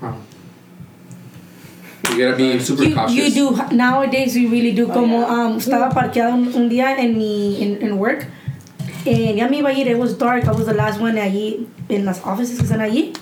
[0.00, 0.16] Wow.
[2.10, 3.16] You gotta be super You, cautious.
[3.16, 5.46] you do nowadays you really do Oh, como yeah.
[5.46, 8.26] um estaba parqueada un, un día en mi en, en work
[9.06, 11.66] and ya me iba a ir it was dark I was the last one allí
[11.88, 13.14] en las offices que están allí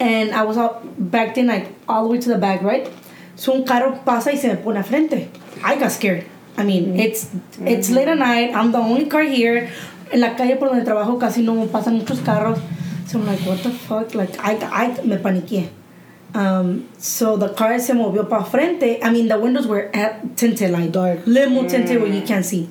[0.00, 2.88] and I was all backed in like all the way to the back right
[3.36, 5.28] so un carro pasa y se me pone a frente
[5.62, 6.24] I got scared
[6.56, 7.28] I mean it's
[7.64, 9.70] it's late at night I'm the only car here
[10.14, 12.58] en la calle por donde trabajo casi no pasan muchos carros
[13.06, 15.68] so I'm like what the fuck like I, I me paniqué
[16.34, 18.98] um, so the car se movió para frente.
[19.02, 22.68] I mean, the windows were at tinted, like dark, limo tinted where you can't see.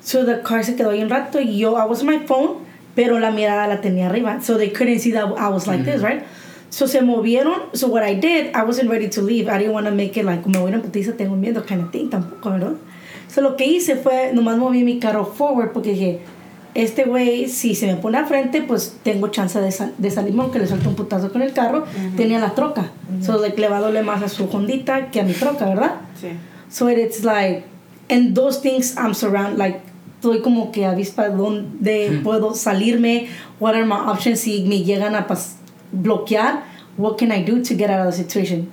[0.00, 2.66] So the car se quedó ahí un rato y yo, I was on my phone,
[2.94, 4.42] pero la mirada la tenía arriba.
[4.42, 6.22] So they couldn't see that I was like this, right?
[6.68, 7.74] So se movieron.
[7.74, 9.48] So what I did, I wasn't ready to leave.
[9.48, 11.90] I didn't want to make it like, me voy a putiza, tengo miedo, kind of
[11.90, 12.76] thing, tampoco, ¿verdad?
[13.28, 16.20] So lo que hice fue, nomás moví mi carro forward porque dije,
[16.82, 20.42] este güey, si se me pone al frente, pues tengo chance de, sal- de salirme,
[20.42, 21.84] aunque le suelte un putazo con el carro.
[22.16, 22.90] Tenía la troca.
[23.22, 25.96] So like, le va a doler más a su Hondita que a mi troca, ¿verdad?
[26.20, 26.28] Sí.
[26.70, 27.64] So it's like,
[28.10, 29.80] and those things I'm surrounded, like,
[30.20, 33.28] estoy como que avispa dónde puedo salirme,
[33.60, 35.56] what are my options si me llegan a pas
[35.92, 36.62] bloquear,
[36.96, 38.70] what can I do to get out of the situation?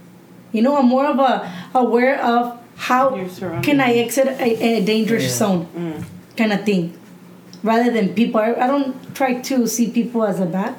[0.52, 3.16] You know, I'm more of a aware of how
[3.62, 4.44] can I exit a,
[4.78, 5.30] a dangerous Yeah.
[5.48, 6.04] zone Mm.
[6.38, 6.92] kind of thing.
[7.66, 10.76] Rather than people, I, I don't try to see people as a bad.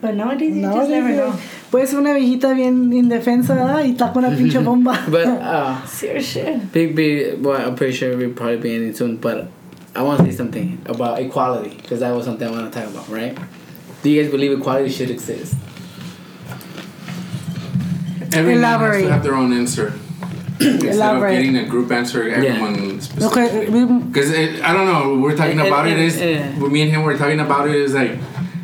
[0.00, 1.38] But nowadays, you No, just never dice, know.
[1.70, 3.84] Puede ser una viejita bien indefensa ¿verdad?
[3.84, 4.98] y está con una pinche bomba.
[5.08, 6.72] but uh Serious shit.
[6.72, 9.46] big big well I'm pretty sure we'll probably be ending soon but
[9.94, 12.90] I want to say something about equality because that was something I want to talk
[12.90, 13.38] about right
[14.02, 15.54] do you guys believe equality should exist
[18.32, 19.02] Everyone has Elaborate.
[19.02, 19.92] to have their own answer.
[20.60, 23.84] Instead of getting a group answer, everyone okay, specifically.
[23.84, 26.58] we, Because I don't know, we're talking Eh, eh, about it eh, is eh.
[26.58, 27.02] with me and him.
[27.02, 28.12] We're talking about it is like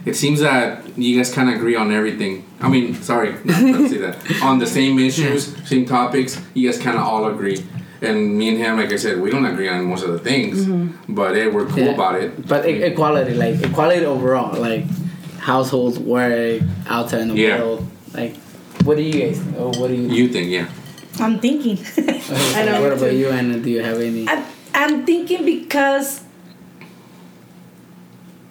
[0.05, 2.45] it seems that you guys kind of agree on everything.
[2.61, 6.41] I mean, sorry, not to say that on the same issues, same topics.
[6.55, 7.65] You guys kind of all agree.
[8.03, 10.67] And me and him, like I said, we don't agree on most of the things,
[11.09, 11.95] but hey, we're cool Yeah.
[11.99, 12.47] about it.
[12.47, 14.85] But e- equality, like equality overall, like
[15.39, 17.59] households, work, outside in the Yeah.
[17.59, 18.37] world, like
[18.85, 19.57] what do you guys think?
[19.59, 20.09] Or what do you?
[20.09, 20.67] You think, yeah?
[21.21, 21.79] I'm thinking.
[22.57, 23.59] I know, What about you, Anna?
[23.59, 24.29] Do you have any?
[24.29, 26.23] I'm, I'm thinking because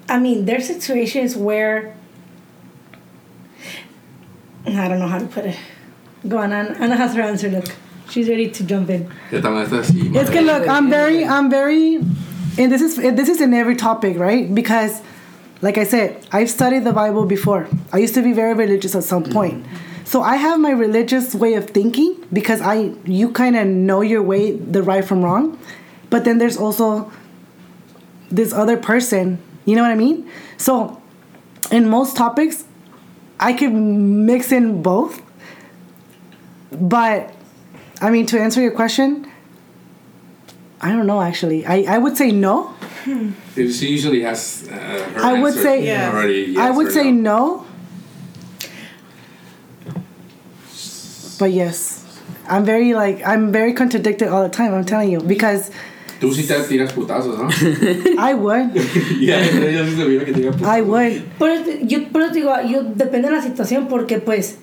[0.09, 1.95] I mean there's situations where
[4.67, 5.57] I don't know how to put it.
[6.27, 7.49] Go on, Anna, Anna has her answer.
[7.49, 7.65] Look,
[8.09, 9.03] she's ready to jump in.
[9.31, 10.15] Ya están estas así.
[10.15, 10.45] It's good.
[10.45, 14.53] look, I'm very, I'm very, and this is this is in every topic, right?
[14.53, 15.01] Because,
[15.61, 17.67] like I said, I've studied the Bible before.
[17.93, 19.33] I used to be very religious at some mm.
[19.33, 19.65] point,
[20.05, 24.21] so I have my religious way of thinking because I you kind of know your
[24.23, 25.59] way, the right from wrong,
[26.09, 27.11] but then there's also
[28.31, 29.39] this other person.
[29.65, 30.29] You know what I mean?
[30.57, 31.01] So,
[31.71, 32.63] in most topics,
[33.39, 35.21] I can mix in both.
[36.71, 37.33] But,
[38.01, 39.29] I mean, to answer your question,
[40.81, 41.65] I don't know actually.
[41.65, 42.73] I, I would say no.
[43.55, 44.67] She usually has.
[44.69, 46.11] Uh, her I would answer say Yeah.
[46.11, 46.41] already.
[46.49, 47.65] Yes I would say no.
[47.65, 47.65] no.
[51.39, 52.01] But yes.
[52.47, 55.19] I'm very like I'm very contradicted all the time, I'm telling you.
[55.21, 55.71] Because
[56.19, 57.49] Tú sí te tiras putazos, ¿no?
[58.17, 58.75] I would.
[59.21, 60.77] ella sí mira que tira putazos.
[60.77, 61.21] I would.
[61.37, 64.57] Pero yo, pero te digo, yo depende de la situación porque pues,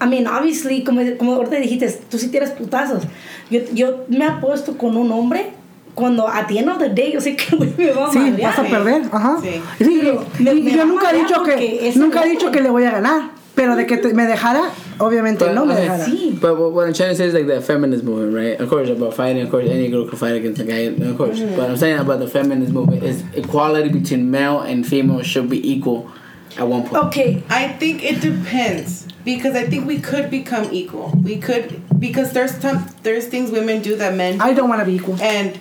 [0.00, 3.04] I mean, obviously, como, como ahorita dijiste, tú sí tienes putazos.
[3.50, 5.50] Yo, yo me apuesto con un hombre
[5.94, 8.58] cuando a the end of the day yo sé que me va a Sí, vas
[8.58, 9.02] a perder.
[9.12, 9.36] Ajá.
[9.42, 9.60] Sí.
[9.84, 12.60] Sí, y- me- me yo a nunca he dicho que nunca he no- dicho que
[12.60, 15.84] le voy a ganar, pero de que te- me dejara, obviamente But, no me okay.
[15.84, 16.04] dejara.
[16.04, 16.38] Sí.
[16.40, 18.60] But what, what I'm trying to say is like the feminist movement, right?
[18.60, 19.42] Of course, about fighting.
[19.42, 20.80] Of course, any girl can fight against a guy.
[20.80, 21.56] Of course, mm.
[21.56, 25.60] but I'm saying about the feminist movement is equality between male and female should be
[25.70, 26.10] equal
[26.58, 27.04] at one point.
[27.06, 31.10] Okay, I think it depends because I think we could become equal.
[31.22, 34.80] We could because there's some there's things women do that men do, I don't want
[34.80, 35.20] to be equal.
[35.20, 35.58] and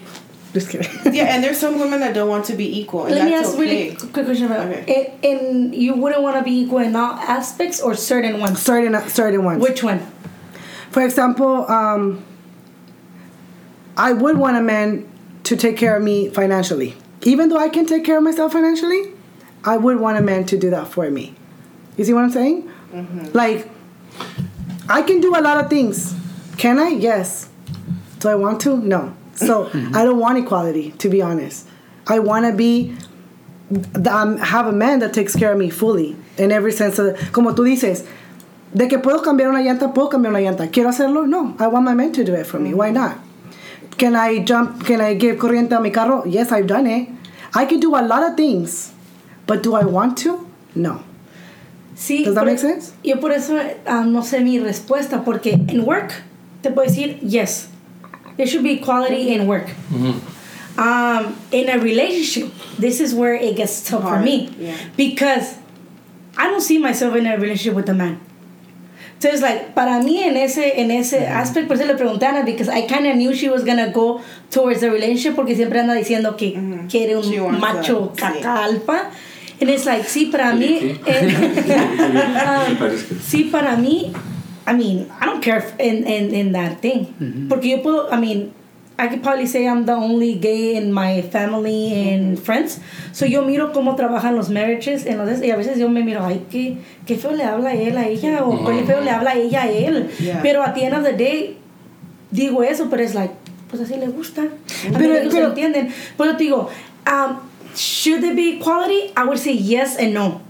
[0.53, 0.89] Just kidding.
[1.13, 3.53] yeah, and there's some women that don't want to be equal, and let me ask
[3.53, 3.59] okay.
[3.61, 4.85] really quick question about Okay.
[4.87, 5.25] it.
[5.25, 8.61] And you wouldn't want to be equal in all aspects or certain ones?
[8.61, 9.61] certain certain ones.
[9.61, 9.99] Which one?
[10.91, 12.23] For example, um,
[13.97, 15.09] I would want a man
[15.45, 16.95] to take care of me financially.
[17.23, 19.11] Even though I can take care of myself financially,
[19.63, 21.33] I would want a man to do that for me.
[21.97, 22.69] You see what I'm saying?
[23.33, 23.69] Like,
[24.87, 26.13] I can do a lot of things.
[26.57, 26.89] Can I?
[26.89, 27.49] Yes.
[28.19, 28.77] Do I want to?
[28.77, 29.15] No.
[29.35, 31.67] So I don't want equality, to be honest.
[32.07, 32.95] I want to be
[34.07, 37.53] um, have a man that takes care of me fully in every sense of como
[37.53, 38.05] tú dices
[38.75, 40.71] de que puedo cambiar una llanta puedo cambiar una llanta.
[40.71, 41.27] Quiero hacerlo?
[41.27, 41.55] No.
[41.59, 42.73] I want my man to do it for me.
[42.73, 43.17] Why not?
[43.97, 46.25] Can I jump can I give corriente a mi carro?
[46.25, 47.09] Yes I've done it.
[47.55, 48.91] I can do a lot of things
[49.47, 50.47] but do I want to?
[50.75, 51.03] No.
[51.95, 52.93] Sí, Does that por- make sense?
[53.03, 56.11] Yo por eso ah, no sé mi respuesta, porque en work
[56.63, 57.67] te puedo decir, yes,
[58.37, 59.69] there should be equality in work.
[60.75, 64.49] Um, in a relationship, this is where it gets tough for me.
[64.57, 64.75] yeah.
[64.97, 65.55] Because
[66.35, 68.19] I don't see myself in a relationship with a man.
[69.19, 72.29] So it's like, para mí en ese, en ese aspect, por eso le pregunté a
[72.29, 75.79] Ana, because I kind of knew she was gonna go towards the relationship, porque siempre
[75.79, 76.51] anda diciendo que
[76.89, 78.41] quiere She un wants macho that, sí.
[78.41, 79.11] caca alfa.
[79.61, 81.27] And it's like, sí, para mí, eh,
[82.81, 84.11] um, sí, para mí,
[84.65, 87.47] I mean, I don't care if in, in, in that thing.
[87.49, 88.53] Porque yo puedo, I mean,
[88.97, 92.79] I could probably say I'm the only gay in my family and friends.
[93.11, 96.23] So yo miro cómo trabajan los marriages en los y a veces yo me miro,
[96.23, 99.63] ay, qué, qué feo le habla él a ella o qué feo le habla ella
[99.63, 100.09] a él.
[100.19, 100.41] Yeah.
[100.43, 101.57] Pero at the end of the day,
[102.31, 103.33] digo eso, pero es like,
[103.69, 104.43] pues así le gusta.
[104.43, 105.89] A Pero- ellos pero- entienden.
[106.17, 106.69] Pero te digo,
[107.07, 107.37] um,
[107.75, 109.11] should there be equality?
[109.17, 110.41] I would say yes and no.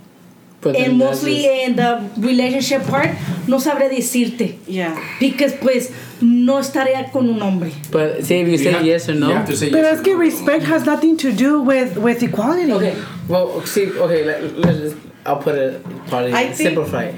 [0.64, 3.10] But then and mostly just- in the relationship part,
[3.48, 4.56] no sabré decirte.
[4.68, 4.96] Yeah.
[5.20, 7.72] Because pues no estaría con un hombre.
[7.92, 9.28] But say if you You say have- yes or no.
[9.28, 10.20] You have to say Pero yes es or que no.
[10.20, 12.96] respect has nothing to do with with equality Okay.
[13.28, 13.88] Well, see.
[13.92, 14.24] Okay.
[14.24, 14.96] Let, let's just.
[15.26, 15.84] I'll put it.
[16.08, 17.16] Probably I think- simplify it.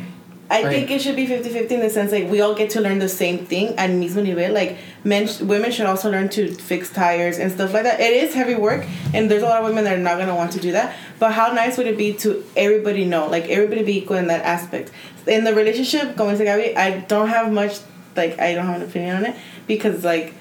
[0.50, 0.76] I Right.
[0.76, 3.10] think it should be 50-50 in the sense like we all get to learn the
[3.10, 4.54] same thing at mismo nivel.
[4.54, 8.00] Like men, sh- women should also learn to fix tires and stuff like that.
[8.00, 10.52] It is heavy work, and there's a lot of women that are not gonna want
[10.52, 10.96] to do that.
[11.18, 14.44] But how nice would it be to everybody know, like everybody be equal in that
[14.46, 14.92] aspect.
[15.26, 17.80] In the relationship, going dice Gabi, I don't have much,
[18.16, 19.36] like I don't have an opinion on it
[19.68, 20.34] because like.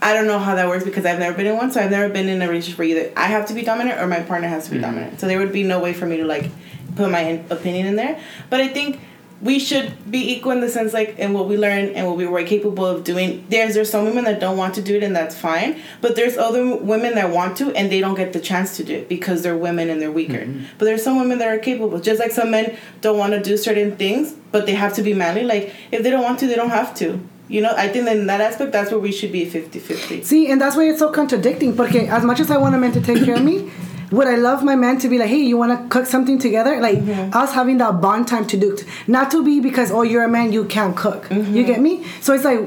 [0.00, 2.08] I don't know how that works because I've never been in one, so I've never
[2.08, 4.66] been in a relationship where either I have to be dominant or my partner has
[4.66, 4.84] to be mm-hmm.
[4.84, 5.18] dominant.
[5.18, 6.52] So there would be no way for me to like
[6.94, 8.20] put my opinion in there.
[8.48, 9.00] But I think
[9.40, 12.26] we should be equal in the sense like in what we learn and what we
[12.26, 13.46] were capable of doing.
[13.48, 15.80] There's there's some women that don't want to do it and that's fine.
[16.00, 18.94] But there's other women that want to and they don't get the chance to do
[18.94, 20.44] it because they're women and they're weaker.
[20.44, 20.64] Mm-hmm.
[20.78, 22.00] But there's some women that are capable.
[22.00, 25.14] Just like some men don't want to do certain things, but they have to be
[25.14, 25.44] manly.
[25.44, 27.20] Like if they don't want to, they don't have to.
[27.48, 30.24] You know, I think that in that aspect that's where we should be 50-50.
[30.24, 31.72] See, and that's why it's so contradicting.
[31.72, 33.70] because as much as I want a man to take care of me,
[34.10, 36.80] would I love my man to be like, hey, you want to cook something together?
[36.80, 37.36] Like mm-hmm.
[37.36, 40.52] us having that bond time to do, not to be because oh you're a man
[40.52, 41.24] you can't cook.
[41.24, 41.54] Mm-hmm.
[41.54, 42.06] You get me?
[42.20, 42.60] So it's like,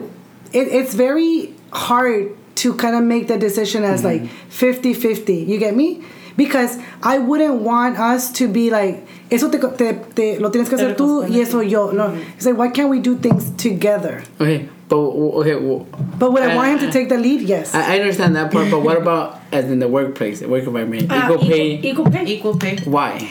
[0.53, 4.65] it, it's very hard to kind of make the decision as like mm-hmm.
[4.65, 5.47] 50-50.
[5.47, 6.03] You get me?
[6.37, 10.75] Because I wouldn't want us to be like eso te, te, te- lo tienes que
[10.75, 11.91] hacer tú y eso yo.
[11.91, 12.13] No.
[12.35, 14.23] It's like, why can't we do things together?
[14.39, 15.87] Okay, but okay, well,
[16.19, 17.41] But would I, I- want him to take the lead?
[17.41, 17.73] Yes.
[17.73, 21.07] I, I understand that part, but what about as in the workplace, the work environment,
[21.09, 21.79] Ah, equal pay?
[21.81, 22.25] equal pay.
[22.25, 22.77] Equal pay.
[22.85, 23.29] Why?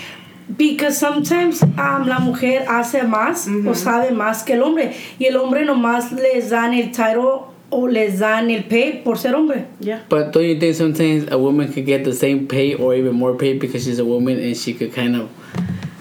[0.57, 5.37] Because sometimes um, la mujer hace más o sabe más que el hombre y el
[5.37, 9.67] hombre nomás les dan el title o les dan el pay por ser hombre.
[9.79, 10.01] Yeah.
[10.09, 13.37] But don't you think sometimes a woman could get the same pay or even more
[13.37, 15.29] pay because she's a woman and she could kind of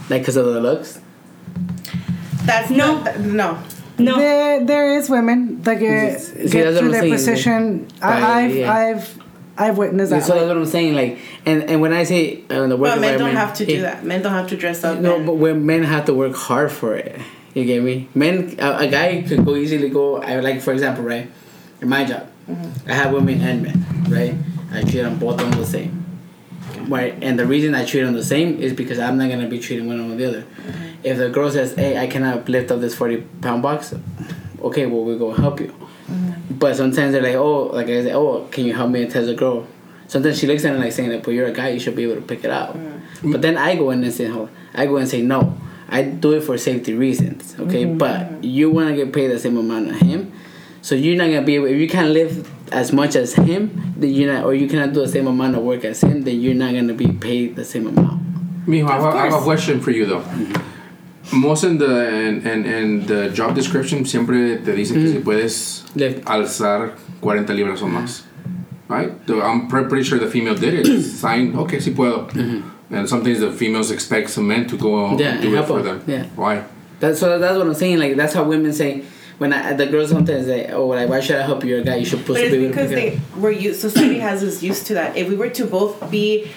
[0.09, 0.99] like because of the looks?
[2.45, 2.95] That's No.
[2.95, 3.59] not, that- no.
[3.97, 4.17] No.
[4.17, 7.11] There, there is women that get, See, get that's to their saying.
[7.13, 7.87] position.
[8.01, 8.73] Right, I, I've, yeah.
[8.73, 9.19] I've,
[9.57, 10.23] I've witnessed that.
[10.23, 10.95] so that's what I'm saying.
[10.95, 13.73] Like, and and when I say uh, the work But men don't have to do
[13.73, 14.05] it- that.
[14.05, 14.99] Men don't have to dress up.
[14.99, 17.19] No, and- but when men have to work hard for it.
[17.53, 18.07] You get me?
[18.15, 20.21] Men, a, a guy could go easily go.
[20.21, 21.29] I like, for example, right?
[21.81, 22.25] In my job,
[22.87, 24.33] I have women and men, right?
[24.71, 25.98] I treat them both on the same,
[26.89, 27.17] right?
[27.21, 29.87] And the reason I treat them the same is because I'm not gonna be treating
[29.87, 30.45] one over the other.
[31.03, 33.93] If the girl says, "Hey, I cannot lift up this forty pound box,"
[34.61, 35.67] okay, well we go help you.
[35.67, 36.55] Mm-hmm.
[36.55, 39.27] But sometimes they're like, "Oh, like I say, oh, can you help me?" And tells
[39.27, 39.67] the girl.
[40.07, 42.03] Sometimes she looks at it like saying, that, "But you're a guy, you should be
[42.03, 42.75] able to pick it up."
[43.23, 45.55] But then I go in and say, "Hold," I go and say, "No."
[45.91, 47.85] I do it for safety reasons, okay?
[47.85, 47.97] Mm-hmm.
[47.97, 50.31] But you want to get paid the same amount as him,
[50.83, 51.65] so you're not gonna be able.
[51.65, 55.01] If you can't live as much as him, then you're not, or you cannot do
[55.01, 57.87] the same amount of work as him, then you're not gonna be paid the same
[57.87, 58.21] amount.
[58.67, 60.21] Mijo, I have, a- I have a question for you though.
[60.21, 61.39] Mm-hmm.
[61.41, 65.13] Most in the and and and the job description siempre te dice que mm-hmm.
[65.13, 66.25] si puedes Lift.
[66.25, 68.23] alzar 40 libras o más.
[68.87, 69.11] Right?
[69.27, 71.03] So I'm pretty sure the female did it.
[71.21, 72.27] Signed, okay, si puedo.
[72.31, 72.95] Mm-hmm.
[72.95, 75.99] And sometimes the females expect some men to go Yeah, do it for them.
[75.99, 76.09] them.
[76.09, 76.25] Yeah.
[76.35, 76.63] Why?
[76.99, 77.37] That's so.
[77.37, 77.99] That's what I'm saying.
[77.99, 79.03] Like that's how women say.
[79.39, 81.71] When I, the girls sometimes say, "Oh, like why should I help you?
[81.71, 81.95] You're a guy.
[81.95, 83.51] You should But supposed to it's be able to because pick it they up." were
[83.51, 83.79] used.
[83.81, 85.15] Society has us used to that.
[85.17, 86.51] If we were to both be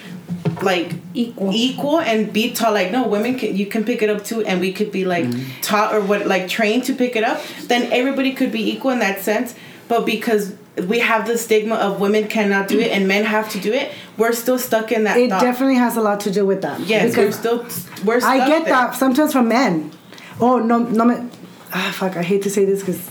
[0.61, 1.51] like Equal.
[1.53, 4.59] equal and be taught like no women can you can pick it up too and
[4.59, 5.61] we could be like mm-hmm.
[5.61, 8.99] taught or what like trained to pick it up then everybody could be equal in
[8.99, 9.55] that sense
[9.87, 10.55] but because
[10.87, 13.91] we have the stigma of women cannot do it and men have to do it
[14.17, 15.41] we're still stuck in that it thought.
[15.41, 16.79] definitely has a lot to do with that.
[16.81, 17.59] yes we're still
[18.05, 18.73] we're stuck I get there.
[18.73, 19.91] that sometimes from men.
[20.39, 21.29] Oh no, no me.
[21.73, 22.15] Ah, fuck!
[22.17, 23.01] I hate to say this because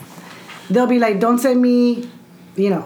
[0.71, 2.09] they'll be like, "Don't send me,
[2.57, 2.85] you know,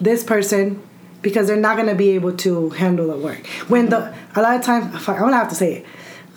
[0.00, 0.80] this person,"
[1.22, 3.46] because they're not gonna be able to handle the work.
[3.68, 5.86] When the a lot of times, fuck, I'm gonna have to say it.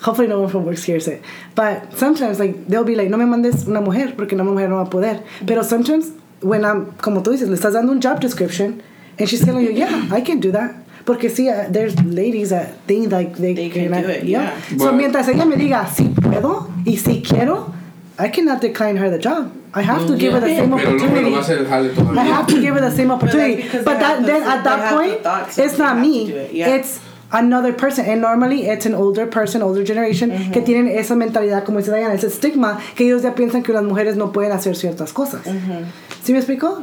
[0.00, 1.22] Hopefully, no one from work hears it.
[1.56, 4.76] But sometimes, like they'll be like, "No me mandes una mujer porque una mujer no
[4.76, 8.20] va a poder." Pero sometimes, when I'm, como tú dices, le estás dando un job
[8.20, 8.80] description,
[9.18, 10.72] and she's telling you, "Yeah, I can do that."
[11.04, 14.52] Porque sí, uh, there's ladies that think like they, They can cannot- do it, yeah.
[14.76, 17.72] So But- mientras ella me diga si puedo y si quiero,
[18.18, 19.52] I cannot decline her the job.
[19.74, 21.30] I have to give her the same Pero no me lo opportunity.
[21.30, 23.62] va a hacer el jale I have to give her the same opportunity.
[23.62, 26.30] because But that the- then at that have the point, it's not me.
[26.30, 26.74] it, yeah.
[26.74, 26.98] It's
[27.30, 28.06] another person.
[28.06, 30.52] And normally it's an older person, older generation, Mm-hmm.
[30.52, 33.84] que tienen esa mentalidad, como dice Diana, ese estigma, que ellos ya piensan que las
[33.84, 35.46] mujeres no pueden hacer ciertas cosas.
[35.46, 35.84] Mm-hmm.
[36.24, 36.82] ¿Sí me explico?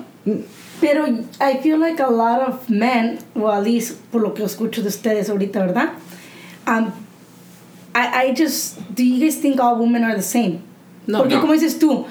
[0.79, 1.05] Pero
[1.41, 4.89] I feel like a lot of men, o at least por lo que escucho de
[4.89, 5.89] ustedes ahorita, ¿verdad?
[6.67, 6.91] Um,
[7.93, 10.61] I, I just, do you guys think all women are the same?
[11.07, 11.41] No, Porque no.
[11.41, 12.05] como dices tú,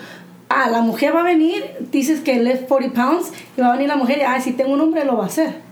[0.48, 3.88] ah, la mujer va a venir, dices que lift 40 pounds, y va a venir
[3.88, 5.63] la mujer y, ah, si tengo un hombre lo va a hacer.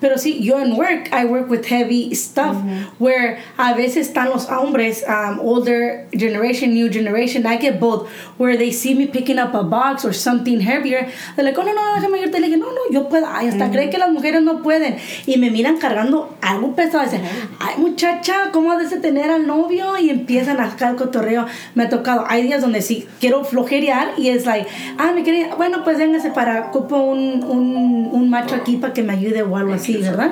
[0.00, 2.56] Pero sí, yo en work, I work with heavy stuff
[2.98, 8.56] where a veces están los hombres, um, older generation, new generation, I get both, where
[8.56, 11.94] they see me picking up a box or something heavier, they're like, oh, no, no,
[11.96, 14.62] déjame irte, le digo, no, no, yo puedo, ay, hasta creen que las mujeres no
[14.62, 17.22] pueden, y me miran cargando algo pesado, dicen,
[17.58, 19.96] ay, muchacha, ¿cómo has de tener al novio?
[19.98, 24.12] Y empiezan a sacar el cotorreo, me ha tocado, hay días donde sí, quiero flojerear,
[24.18, 28.54] y es like, ah, me quería, bueno, pues véngase para, ocupo un, un, un macho
[28.54, 30.30] aquí para que me ayude o algo así, ¿verdad?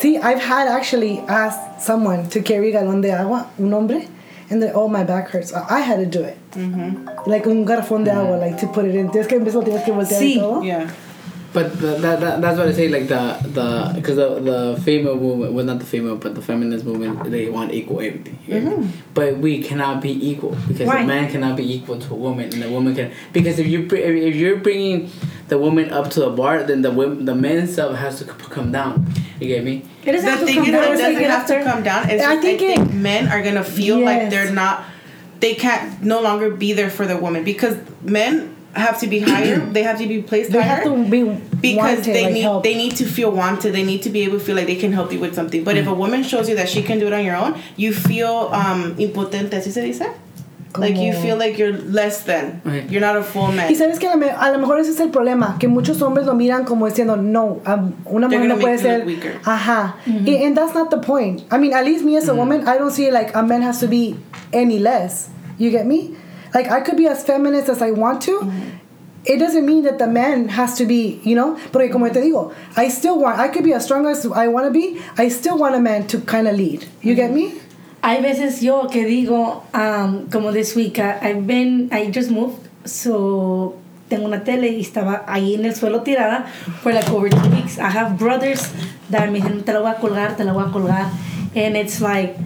[0.00, 4.06] See, I've had actually asked someone to carry galón de agua, un hombre,
[4.50, 5.52] and then, oh, my back hurts.
[5.54, 6.36] I I had to do it.
[6.52, 7.08] Mm-hmm.
[7.30, 9.08] Like un garrafón de agua, like to put it in.
[9.10, 10.38] Tienes que empezar, tienes que voltear y Sí.
[10.38, 10.62] todo.
[10.62, 10.90] yeah
[11.54, 12.88] But the, that, that that's what I say.
[12.88, 16.84] Like the the because the the female movement, well not the female, but the feminist
[16.84, 18.36] movement, they want equal everything.
[18.44, 18.70] you get me?
[18.70, 19.14] Mm-hmm.
[19.14, 21.02] But we cannot be equal because Why?
[21.02, 23.86] a man cannot be equal to a woman, and a woman can because if you
[23.86, 25.08] br- if you're bringing
[25.48, 28.72] the woman up to the bar, then the women, the men's stuff has to come
[28.72, 29.06] down.
[29.40, 29.84] You get me?
[30.04, 31.64] It doesn't the have to thing come is down, it it's doesn't like have to
[31.64, 34.52] come down it's I just, think I it- think men are gonna feel like they're
[34.52, 34.84] not
[35.40, 39.58] they can't no longer be there for the woman because men have to be higher
[39.58, 41.24] they have to be placed They higher have to be
[41.60, 42.62] because wanted, they like need help.
[42.64, 43.72] they need to feel wanted.
[43.74, 45.62] They need to be able to feel like they can help you with something.
[45.64, 47.92] But if a woman shows you that she can do it on your own, you
[47.92, 49.50] feel um impotente.
[49.56, 50.06] ¿Así se dice?
[50.76, 52.60] Like you feel like you're less than.
[52.66, 52.86] Okay.
[52.88, 53.70] You're not a full man.
[53.70, 56.00] Y sabes que a lo, me- a lo mejor ese es el problema, que muchos
[56.02, 58.98] hombres lo miran como diciendo, no, um, una They're mujer no puede ser.
[58.98, 59.38] look weaker.
[59.44, 59.94] Ajá.
[60.06, 61.42] Y- and that's not the point.
[61.52, 63.78] I mean, at least me as a woman, I don't see like a man has
[63.80, 64.16] to be
[64.52, 65.28] any less.
[65.58, 66.16] You get me?
[66.52, 68.50] Like I could be as feminist as I want to.
[69.26, 71.56] It doesn't mean that the man has to be, you know.
[71.72, 73.38] Porque como te digo, I still want.
[73.38, 75.00] I could be as strong as I want to be.
[75.16, 76.84] I still want a man to kind of lead.
[77.00, 77.54] You get me?
[78.06, 83.76] Hay veces yo que digo, um, como this week, I've been, I just moved, so
[84.10, 86.44] tengo una tele y estaba ahí en el suelo tirada
[86.82, 87.78] for like over two weeks.
[87.78, 88.70] I have brothers
[89.08, 91.10] that me dicen, te la voy a colgar, te la voy a colgar.
[91.56, 92.36] And it's like,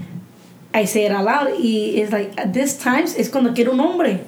[0.73, 3.81] I say it out loud y it's like, at this times es cuando quiero un
[3.81, 4.21] hombre.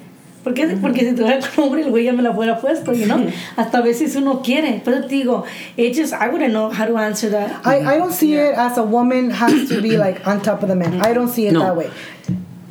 [0.42, 0.66] ¿Por qué?
[0.80, 3.26] Porque si tuviera con un hombre, el güey ya me la fuera puesto, you know?
[3.56, 4.80] Hasta a veces uno quiere.
[4.84, 5.44] Pero te digo,
[5.76, 7.60] it just, I wouldn't know how to answer that.
[7.66, 10.68] I, I don't see it as a woman has to be like on top of
[10.68, 11.02] the man.
[11.02, 11.60] I don't see it No.
[11.60, 11.90] that way.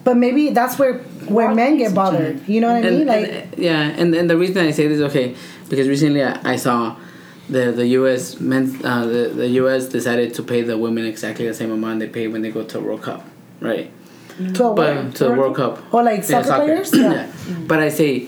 [0.03, 2.41] But maybe that's where where men get bothered.
[2.47, 3.07] You know what I and, mean?
[3.07, 5.35] Like and, yeah, and, and the reason I say this, okay,
[5.69, 6.95] because recently I, I saw
[7.49, 8.39] the the U.S.
[8.39, 9.85] men, uh, the the U.S.
[9.87, 12.79] decided to pay the women exactly the same amount they pay when they go to
[12.79, 13.23] a World Cup,
[13.59, 13.91] right?
[14.55, 15.15] To a But what?
[15.15, 15.93] to the World Cup.
[15.93, 16.93] Or like Yeah, soccer, players?
[16.95, 17.11] Yeah.
[17.13, 17.27] Yeah.
[17.67, 18.27] But I say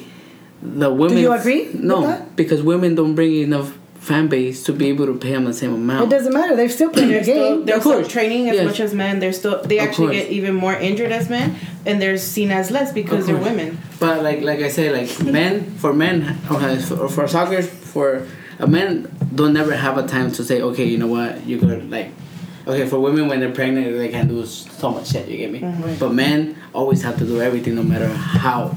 [0.61, 1.15] the women.
[1.17, 2.35] Do you agree with No, that?
[2.35, 5.73] because women don't bring enough fan base to be able to pay them the same
[5.73, 6.05] amount.
[6.05, 6.55] It doesn't matter.
[6.55, 7.65] They're still playing the They're still, game.
[7.65, 8.07] they're Of still course.
[8.07, 8.65] training as Yes.
[8.65, 9.19] much as men.
[9.19, 12.91] They're still they actually get even more injured as men, and they're seen as less
[12.91, 13.77] because they're women.
[13.99, 18.25] But like like I say, like men for men okay, for, for soccer for
[18.59, 21.89] a man don't never have a time to say okay you know what you could
[21.89, 22.09] like
[22.67, 25.59] okay for women when they're pregnant they can do so much shit you get me
[25.59, 25.95] mm-hmm.
[25.99, 28.75] but men always have to do everything no matter how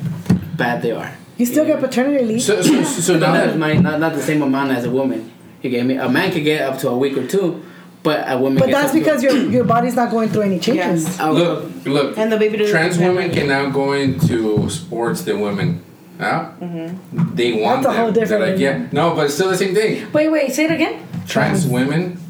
[0.56, 1.12] bad they are.
[1.36, 2.42] You still get get paternity leave.
[2.42, 4.90] So, so, so not, now that that my, not not the same amount as a
[4.90, 5.32] woman.
[5.62, 5.96] You get me?
[5.96, 7.64] A man could get up to a week or two,
[8.02, 8.58] but a woman.
[8.58, 11.04] but gets that's up to- because your your body's not going through any changes.
[11.04, 11.20] Yes.
[11.20, 15.82] Oh, look, look, And the baby trans women can now go into sports than women.
[16.20, 17.34] Yeah, mm-hmm.
[17.34, 18.14] they want That's a whole them.
[18.14, 20.12] They're different- like, yeah, no, but it's still the same thing.
[20.12, 21.04] Wait, wait, say it again.
[21.26, 22.20] Trans women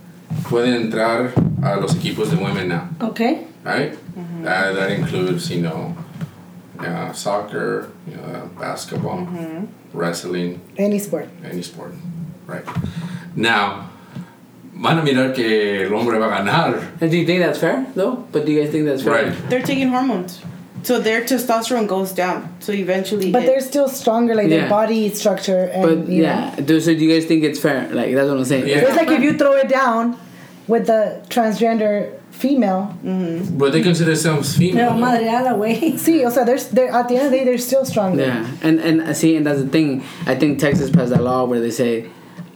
[0.48, 1.32] pueden entrar
[1.62, 3.46] a los equipos de women now, Okay.
[3.64, 3.94] right?
[4.44, 5.94] Uh, that includes, you know,
[6.78, 9.26] uh, soccer, you know, basketball,
[9.92, 11.28] wrestling, Any sport.
[11.44, 11.94] any sport,
[12.46, 12.64] right?
[13.34, 13.90] Now,
[14.74, 17.86] van a mirar que el hombre va a ganar, And do you think that's fair
[17.94, 18.24] though?
[18.32, 19.12] But do you guys think that's fair?
[19.30, 19.48] right?
[19.48, 20.40] They're taking hormones,
[20.84, 22.38] so their testosterone goes down.
[22.60, 26.28] So eventually, But it- they're still stronger, like their body structure and But you know.
[26.28, 27.88] yeah, so do you guys think it's fair?
[27.98, 28.68] Like that's what I'm saying.
[28.68, 28.84] Yeah.
[28.86, 30.16] It's like if you throw it down
[30.68, 32.82] with the transgender female.
[33.60, 34.90] But they consider themselves female.
[34.90, 35.06] Pero though.
[35.06, 35.98] madreada, güey.
[36.06, 38.22] See, o sea, they're, they're at the end of the day they're still stronger.
[38.24, 40.02] Yeah, and and uh, see, and that's the thing.
[40.26, 42.06] I think Texas passed a law where they say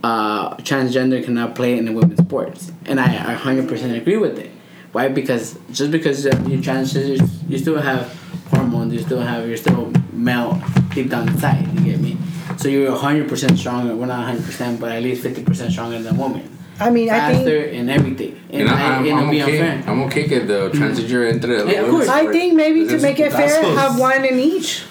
[0.03, 4.37] uh, transgender cannot play in the women's sports, and I I hundred percent agree with
[4.39, 4.51] it.
[4.93, 5.09] Why?
[5.09, 8.03] Because just because uh, you're transgender, you still have
[8.51, 8.93] hormones.
[8.93, 10.61] You still have you're still male
[10.95, 11.67] deep down inside.
[11.75, 12.17] You get me?
[12.57, 13.95] So you're hundred percent stronger.
[13.95, 16.59] We're not hundred percent, but at least fifty percent stronger than a woman.
[16.81, 18.41] I mean, I think in everything.
[18.51, 19.41] And I, I'm, it'll I'm okay.
[19.41, 19.85] unfair.
[19.91, 20.83] I'm okay que the mm-hmm.
[20.83, 21.73] transgender entre.
[21.73, 22.09] Yeah, of course.
[22.09, 23.77] I think maybe to make it fair, Putazos.
[23.77, 24.83] have one in each.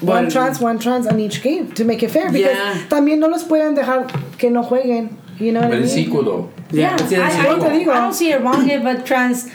[0.00, 2.86] One But- trans, one trans on each game to make it fair because Yeah.
[2.88, 4.06] también no los pueden dejar
[4.38, 5.16] que no jueguen.
[5.38, 6.08] You know what But I it's mean?
[6.08, 6.50] equal though.
[6.70, 7.70] Yeah, Yeah, it's- it's I, I, equal.
[7.70, 9.48] don't, I don't see it wrong if a trans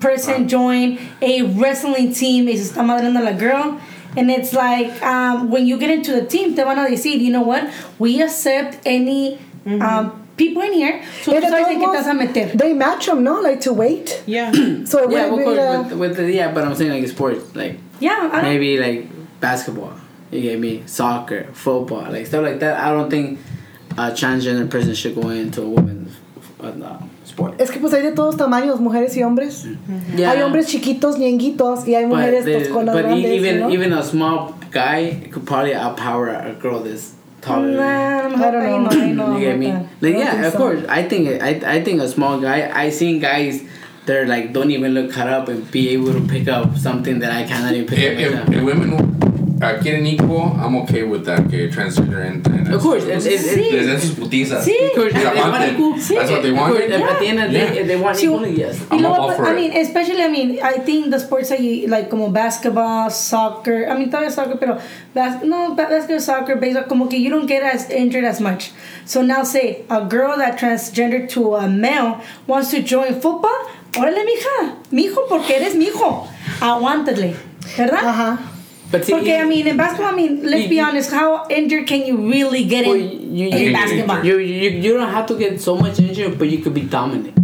[0.00, 3.78] person join a wrestling team y se está madreando la girl.
[4.16, 7.30] And it's like um, when you get into the team, te van a decir, you
[7.30, 7.70] know what?
[7.98, 11.02] We accept any um, people in here.
[11.22, 12.46] So Yeah, tú sabes todos en qué te vas a meter.
[12.56, 13.40] They match them, no?
[13.40, 14.22] Like to wait.
[14.26, 14.50] yeah.
[14.86, 17.06] So it Yeah, wouldn't of be the- With, with the, yeah, but I'm saying like
[17.08, 19.06] sports, like Yeah, I don't, maybe like
[19.40, 19.92] basketball.
[20.32, 20.82] You get me?
[20.86, 22.80] Soccer, football, like stuff like that.
[22.82, 23.38] I don't think
[23.92, 26.16] a transgender person should go into a women's
[26.60, 26.98] uh,
[27.48, 27.60] sport.
[27.60, 29.66] Es que pues hay de todos tamaños, mujeres y hombres.
[30.16, 30.30] Yeah.
[30.32, 33.54] Hay hombres chiquitos, ñenguitos, y hay but, mujeres the- pues, con las e- grandes, even
[33.54, 33.70] you know?
[33.72, 37.68] even a small guy could probably outpower a girl that's taller.
[37.74, 39.66] than Nah, I don't ahí no, ahí no, you get me?
[39.68, 40.58] Like, I don't yeah, of so.
[40.58, 40.80] course.
[40.88, 42.70] I think I I think a small guy.
[42.72, 43.62] I seen guys
[44.06, 47.18] that are like don't even look cut up and be able to pick up something
[47.20, 48.20] that I cannot even pick If, up.
[48.20, 48.56] if, myself.
[48.56, 48.90] if women
[49.62, 51.48] uh, quieren equal, I'm okay with that.
[51.50, 52.54] Que transgender entre.
[52.58, 53.70] en Of course, it's- it's- Sí.
[53.72, 54.64] Les den sus putizas.
[54.64, 54.72] Sí.
[54.88, 55.72] Of course, They they want want it.
[55.74, 56.72] equal- That's what they want.
[56.72, 57.80] course, if at the end of the day, Yeah.
[57.82, 58.24] if they want Sí.
[58.26, 58.76] equally, yes.
[58.90, 59.36] I'm You know all what?
[59.36, 59.56] for I it.
[59.56, 63.86] mean, especially, I mean, I think the sports that you like, como basketball, soccer.
[63.90, 64.78] I mean, todavía soccer, pero
[65.14, 68.72] bas- no, ba- basketball, soccer, baseball, como que you don't get as injured as much.
[69.04, 73.58] So now, say a girl that transgender to a male wants to join football.
[73.94, 76.26] Órale, mija, mijo, porque eres mijo.
[76.60, 77.34] Aguántale,
[77.76, 78.04] ¿verdad?
[78.06, 78.38] Ajá.
[78.90, 81.10] But see, Porque I mean, in basketball, I mean, let's be honest.
[81.12, 84.24] How injured can you really get well, in, you, in you, basketball?
[84.24, 87.36] you, you, you don't have to get so much injured, but you could be dominant.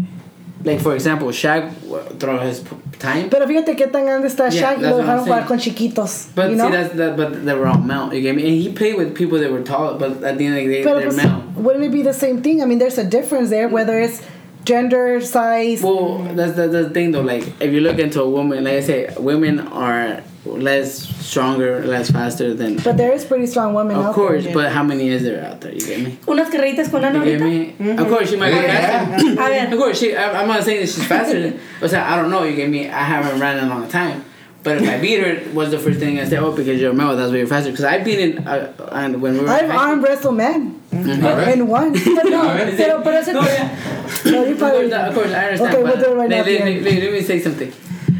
[0.64, 1.72] Like for example, Shaq
[2.18, 2.64] throughout his
[2.98, 3.30] time.
[3.30, 6.34] Pero fíjate qué tan grande está Shaq y lo dejaron jugar con chiquitos.
[6.34, 6.70] But you see, know?
[6.70, 7.16] that's that.
[7.16, 8.12] But they were all male.
[8.12, 8.42] You get me?
[8.42, 10.82] And he played with people that were tall, but at the end of the day,
[10.82, 11.44] Pero they're pues, male.
[11.54, 12.60] wouldn't it be the same thing?
[12.60, 14.20] I mean, there's a difference there, whether it's
[14.66, 15.82] gender, size.
[15.82, 17.22] Well, that's the, the thing though.
[17.22, 22.10] Like, if you look into a woman, like I say, women are less stronger, less
[22.10, 22.76] faster than.
[22.76, 24.54] but there is pretty strong women Of out course, there.
[24.54, 25.72] but how many is there out there?
[25.72, 26.18] You get me?
[26.26, 27.80] Unas carreritas con Ana You get ahorita.
[27.80, 27.90] me?
[28.02, 29.26] Of course, she might be faster.
[29.32, 29.72] A ver.
[29.72, 30.14] Of course, she.
[30.14, 31.40] I, I'm not saying that she's faster.
[31.50, 32.44] Than, but I don't know.
[32.44, 32.88] You get me?
[32.88, 34.24] I haven't ran in a long time.
[34.66, 36.40] But if I beat her, what's the first thing I said?
[36.42, 37.70] Oh, because you're a male, that's why you're faster.
[37.70, 39.48] Because I beat it, uh, and when we were.
[39.48, 41.22] I've in high arm wrestled men Mhm.
[41.52, 41.92] and won.
[42.16, 42.42] But no,
[42.76, 43.76] Pero, pero ese No, yeah.
[44.24, 44.88] no, you Of probably.
[44.90, 45.74] course, of course, I understand.
[45.74, 47.70] Okay, but we'll do it right now let, let, let, let me say something.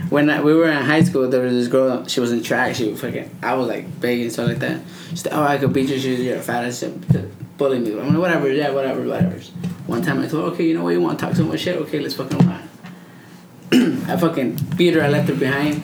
[0.09, 2.07] When I, we were in high school, there was this girl.
[2.07, 2.76] She was in track.
[2.76, 3.28] She was fucking.
[3.42, 4.78] I was like big and stuff like that.
[5.11, 5.99] She said, "Oh, I could beat you.
[5.99, 6.94] She was you're fat as shit."
[7.59, 7.90] Bully me.
[7.99, 8.53] I'm like, whatever.
[8.53, 9.34] Yeah, whatever, whatever.
[9.88, 10.90] One time I told her, okay, you know what?
[10.90, 11.76] You want to talk so much shit?
[11.76, 12.62] Okay, let's fucking run.
[14.09, 15.03] I fucking beat her.
[15.03, 15.82] I left her behind.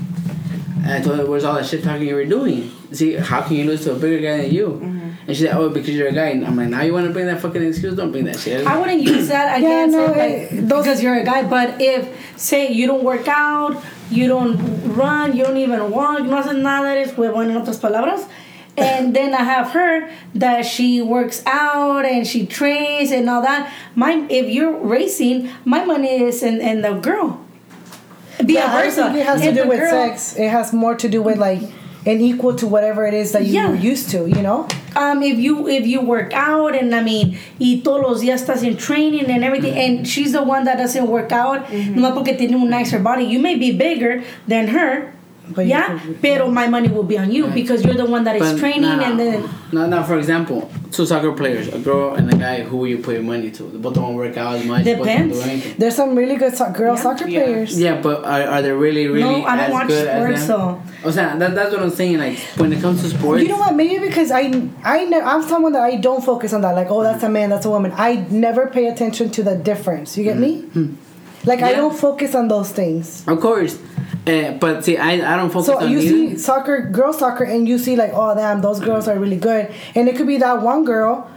[0.83, 2.71] And I told her, where's all that shit talking you were doing?
[2.93, 4.67] See, how can you lose to a bigger guy than you?
[4.69, 5.11] Mm-hmm.
[5.29, 6.31] And she said, oh, because you're a guy.
[6.31, 7.95] And I'm like, now you want to bring that fucking excuse?
[7.95, 8.67] Don't bring that shit.
[8.67, 10.17] I wouldn't use that Yeah, against no, it,
[10.51, 11.45] like, those- because you're a guy.
[11.45, 13.81] But if say you don't work out,
[14.11, 14.57] you don't
[14.95, 18.27] run, you don't even walk, no haces nada, eres huevón en otras palabras.
[18.77, 23.73] And then I have her that she works out and she trains and all that.
[23.95, 27.39] My if you're racing, my money is in, in the girl.
[28.45, 30.37] Be Yeah, I don't think it has to do with girl- sex.
[30.37, 31.61] It has more to do with like
[32.05, 33.69] an equal to whatever it is that you Yeah.
[33.69, 34.27] were used to.
[34.29, 34.67] You know.
[34.97, 38.63] um, if you if you work out and I mean y todos los días estás
[38.63, 42.55] in training and everything and she's the one that doesn't work out no porque tiene
[42.55, 45.15] un nicer body you may be bigger than her
[45.55, 48.37] But yeah could- pero my money will be on you because you're the one that
[48.37, 52.15] is But training now, and then now, now, for example, two soccer players, a girl
[52.15, 53.63] and a guy, who will you put your money to?
[53.63, 54.85] They both don't work out as much.
[54.85, 55.43] Depends.
[55.43, 55.75] do.
[55.79, 57.03] There's some really good so- girl Yeah.
[57.03, 57.43] soccer Yeah.
[57.43, 57.81] players.
[57.81, 60.59] Yeah, but are, are they really, really no I don't watch good sports as them?
[60.59, 62.19] so O sea, that, that's what I'm saying.
[62.19, 63.75] Like, when it comes to sports, You know what?
[63.75, 64.53] Maybe because I
[64.85, 66.75] I ne- I'm someone that I don't focus on that.
[66.77, 67.93] Like, oh, that's a man, that's a woman.
[67.97, 70.19] I never pay attention to the difference.
[70.19, 70.77] You get mm-hmm.
[70.77, 70.89] me?
[70.89, 70.95] Hmm.
[71.45, 73.25] Like, I don't focus on those things.
[73.27, 73.75] of course.
[74.27, 75.81] Uh, but see, I, I don't focus on it.
[75.81, 76.09] So on you either.
[76.09, 79.73] see soccer, girl soccer, and you see like, oh damn, those girls are really good,
[79.95, 81.29] and it could be that one girl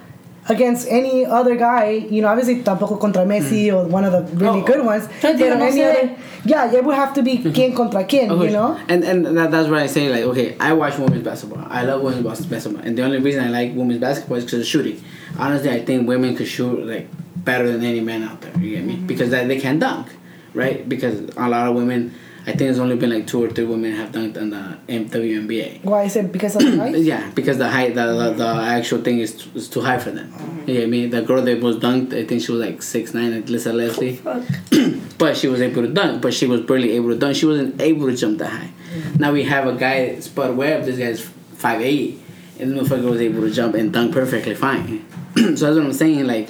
[0.48, 1.90] against any other guy.
[2.10, 3.74] You know, obviously tampoco contra Messi mm.
[3.76, 4.66] or one of the really Oh.
[4.66, 5.08] good ones.
[5.22, 6.16] Pero Pero no any other,
[6.46, 7.52] yeah, it would have to be mm-hmm.
[7.54, 8.30] quien contra quien.
[8.30, 8.80] Of You know.
[8.88, 11.66] And and that, that's what I say like okay, I watch women's basketball.
[11.68, 14.68] I love women's basketball, and the only reason I like women's basketball is because of
[14.68, 15.04] shooting.
[15.40, 18.56] Honestly, I think women could shoot like better than any man out there.
[18.60, 18.96] You get me?
[18.96, 19.08] Mm-hmm.
[19.08, 20.08] Because they, they can dunk,
[20.54, 20.88] right?
[20.88, 22.14] Because a lot of women,
[22.48, 25.84] I think it's only been like two or three women have dunked in the WNBA.
[25.84, 26.96] Why is it because of the height?
[27.00, 30.12] Yeah, because the height, the, the, the actual thing is, t- is too high for
[30.12, 30.32] them.
[30.68, 31.08] You get me?
[31.08, 34.22] The girl that was dunked, I think she was like six nine, like Lisa Leslie.
[34.24, 34.46] Oh,
[35.18, 37.36] but she was able to dunk, but she was barely able to dunk.
[37.36, 38.70] She wasn't able to jump that high.
[38.94, 39.20] Mm-hmm.
[39.20, 41.28] Now we have a guy, Spud Webb, this guy's
[41.58, 42.20] 5'8",
[42.60, 45.04] and the motherfucker was able to jump and dunk perfectly fine.
[45.36, 46.48] so that's what I'm saying, like,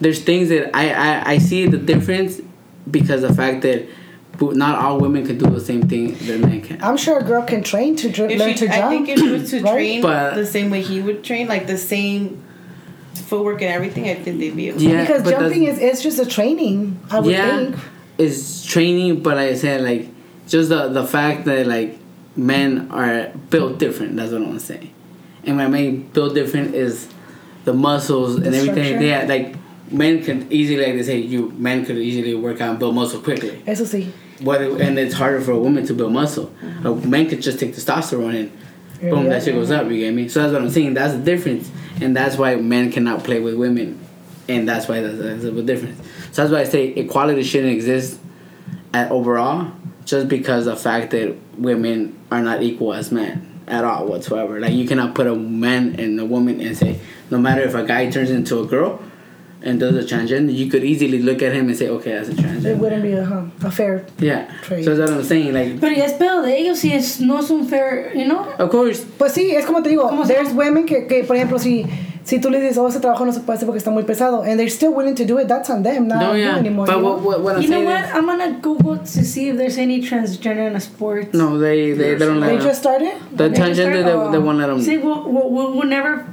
[0.00, 2.40] there's things that I, I, I see the difference
[2.90, 3.86] because the fact that
[4.40, 6.82] not all women can do the same thing that men can.
[6.82, 8.84] I'm sure a girl can train to dr- learn she, to jump.
[8.84, 9.72] I think if she was to right?
[9.72, 12.42] train But- the same way he would train, like the same
[13.14, 14.72] footwork and everything, I think they'd be.
[14.72, 14.80] Okay.
[14.92, 16.98] Yeah, because but jumping is it's just a training.
[17.10, 17.76] I would yeah, think.
[18.18, 20.08] it's training, but like I said, like
[20.48, 21.98] just the the fact that like
[22.36, 24.16] men are built different.
[24.16, 24.92] That's what I'm saying.
[25.44, 27.08] And when I mean built different is
[27.64, 28.84] the muscles and everything.
[28.84, 29.04] structure.
[29.04, 29.54] Yeah, like
[29.90, 33.20] men can easily, like they say, you men could easily work out and build muscle
[33.20, 33.62] quickly.
[33.66, 34.10] Eso sí.
[34.40, 36.46] What and it's harder for a woman to build muscle.
[36.62, 36.86] Mm-hmm.
[36.86, 38.50] A man could just take testosterone and
[39.10, 39.30] boom, Yeah.
[39.30, 39.90] that shit goes up.
[39.90, 40.28] You get me?
[40.28, 40.94] So that's what I'm saying.
[40.94, 41.70] That's the difference,
[42.00, 43.98] and that's why men cannot play with women,
[44.48, 45.98] and that's why that's, that's a big difference.
[46.32, 48.18] So that's why I say equality shouldn't exist
[48.94, 49.72] at overall,
[50.04, 54.58] just because of the fact that women are not equal as men at all whatsoever.
[54.58, 56.98] Like you cannot put a man and a woman and say
[57.30, 59.00] no matter if a guy turns into a girl
[59.62, 62.32] and does a transgender, you could easily look at him and say, okay, that's a
[62.32, 62.66] transgender.
[62.66, 64.06] It wouldn't be a, huh, a fair.
[64.18, 64.50] Yeah.
[64.62, 64.84] Trade.
[64.84, 65.52] So that's what I'm saying.
[65.52, 68.46] Like, pero ya es pedo de ellos si es no es un fair you know
[68.58, 70.64] of course, Pues sí, es como te digo, ¿Cómo there's llama?
[70.64, 71.84] women que, que, por ejemplo, si,
[72.24, 74.42] si tú le dices, oh, ese trabajo no se puede hacer porque está muy pesado,
[74.42, 76.56] and they're still willing to do it, that's on them, not no, you yeah.
[76.56, 76.86] anymore.
[76.86, 77.08] But you know?
[77.16, 79.56] what, what, what I'm you know saying what is, I'm gonna Google to see if
[79.56, 83.14] there's any transgender in a sport no, they they, they don't let They just started?
[83.32, 84.80] the transgender, they, they won't let them.
[84.80, 86.29] See, we'll, we'll, we'll, we'll never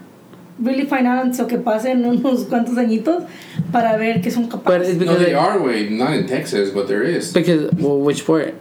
[0.59, 3.23] really find out until que pasen unos cuantos añitos
[3.71, 4.89] para ver que son But capaces.
[4.89, 7.33] it's No, because they they- are way not in Texas, but there is.
[7.33, 8.53] Because well, which sport?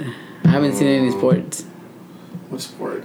[0.45, 1.65] I haven't seen any uh, sports.
[2.51, 3.05] What sport?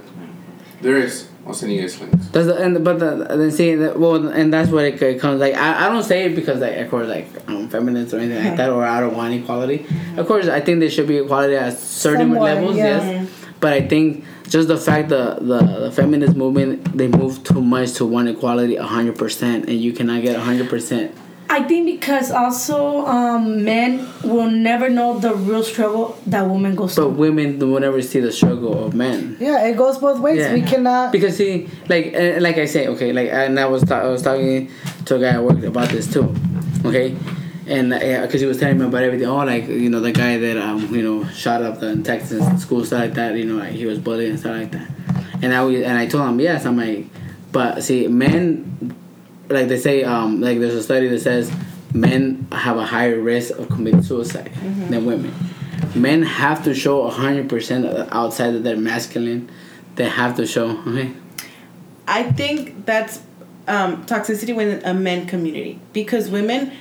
[0.80, 1.28] There is.
[1.46, 2.28] I'll send you guys links.
[2.28, 5.40] That's the, and but the then see that well and that's what it, it comes
[5.40, 8.44] like I, I don't say it because like of course like I'm feminist or anything
[8.44, 9.84] like that or I don't want equality.
[10.16, 13.02] Of course I think there should be equality at certain Somewhat, levels, yeah.
[13.02, 13.28] yes.
[13.58, 17.94] But I think just the fact that the the feminist movement they move too much
[17.94, 21.14] to one equality hundred percent and you cannot get hundred percent.
[21.50, 26.84] I think because also um, men will never know the real struggle that women go
[26.84, 27.08] But through.
[27.10, 29.36] But women will never see the struggle of men.
[29.38, 30.38] Yeah, it goes both ways.
[30.38, 30.54] Yeah.
[30.54, 31.12] We cannot.
[31.12, 34.22] because see like uh, like i say okay like and i was ta- i was
[34.22, 34.70] talking
[35.06, 36.34] to a guy at work about this too
[36.86, 37.16] okay
[37.66, 39.26] and because he was telling me about everything.
[39.26, 42.62] Oh like you know the guy that um you know shot up the in texas
[42.62, 44.90] school stuff like that you know like he was bullied and stuff like that.
[45.42, 47.06] And i was, and i told him yes i'm like
[47.50, 48.96] but see men
[49.48, 51.52] like they say um like there's a study that says
[51.94, 54.52] men have a higher risk of committing suicide
[54.88, 55.34] than women.
[55.94, 59.50] Men have to show 100% outside of their masculine.
[59.96, 61.12] They have to show okay?
[62.08, 63.20] I think that's
[63.68, 65.78] um, toxicity within a men community.
[65.92, 66.72] Because women,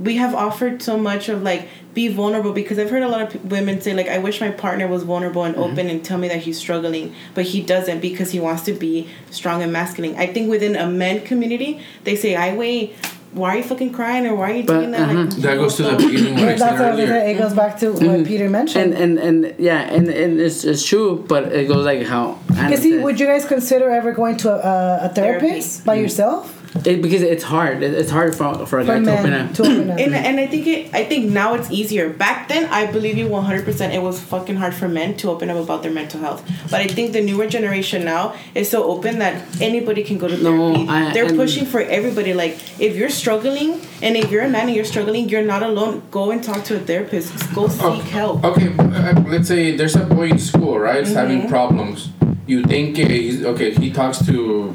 [0.00, 3.30] we have offered so much of like be vulnerable because I've heard a lot of
[3.32, 6.28] p- women say like I wish my partner was vulnerable and open and tell me
[6.28, 10.14] that he's struggling, but he doesn't because he wants to be strong and masculine.
[10.16, 12.94] I think within a men community, they say I wait.
[13.32, 15.02] Why are you fucking crying or why are you But, doing that?
[15.02, 15.14] uh-huh.
[15.22, 17.28] Like, That goes to the beginning what I That's said what I was gonna earlier.
[17.30, 18.06] It goes back to Mm-hmm.
[18.06, 18.92] what Peter mentioned.
[18.94, 22.70] and and and yeah and, and it's, it's true but it goes like how Anna
[22.72, 26.59] You see, would you guys consider ever going to a, a therapist by yourself?
[26.84, 29.48] It, because it's hard it, it's hard for, for a For guy to open men
[29.48, 29.98] up to open up.
[29.98, 32.10] And, and I think it I think now it's easier.
[32.10, 33.92] Back then, I believe you one hundred percent.
[33.92, 36.42] It was fucking hard for men to open up about their mental health.
[36.70, 40.36] But I think the newer generation now is so open that anybody can go to
[40.36, 40.88] No, therapy.
[40.88, 42.34] I- They're and- pushing for everybody.
[42.34, 46.02] Like if you're struggling and if you're a man and you're struggling, you're not alone.
[46.10, 47.32] Go and talk to a therapist.
[47.54, 48.44] Go seek Oh, help.
[48.44, 51.04] Okay, uh, let's say there's a boy in school, right?
[51.04, 51.48] He's having Mm-hmm.
[51.48, 52.10] problems.
[52.46, 53.72] You think uh, he's okay?
[53.74, 54.74] He talks to,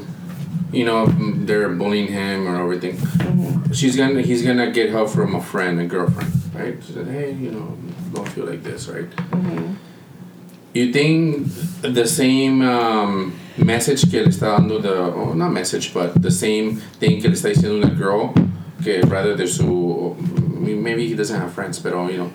[0.72, 2.96] you know, they're bullying him or everything.
[2.96, 3.72] Mm-hmm.
[3.72, 6.82] She's gonna, he's gonna get help from a friend, a girlfriend, right?
[6.82, 7.76] She said, hey, you know,
[8.12, 9.08] don't feel like this, right?
[9.10, 9.74] Mm-hmm.
[10.74, 11.48] You think
[11.82, 16.76] the same um, message que le está dando the, oh, not message, but the same
[16.76, 18.34] thing que le está diciendo una girl,
[18.82, 20.14] que rather de su,
[20.60, 22.32] maybe he doesn't have friends, but you know.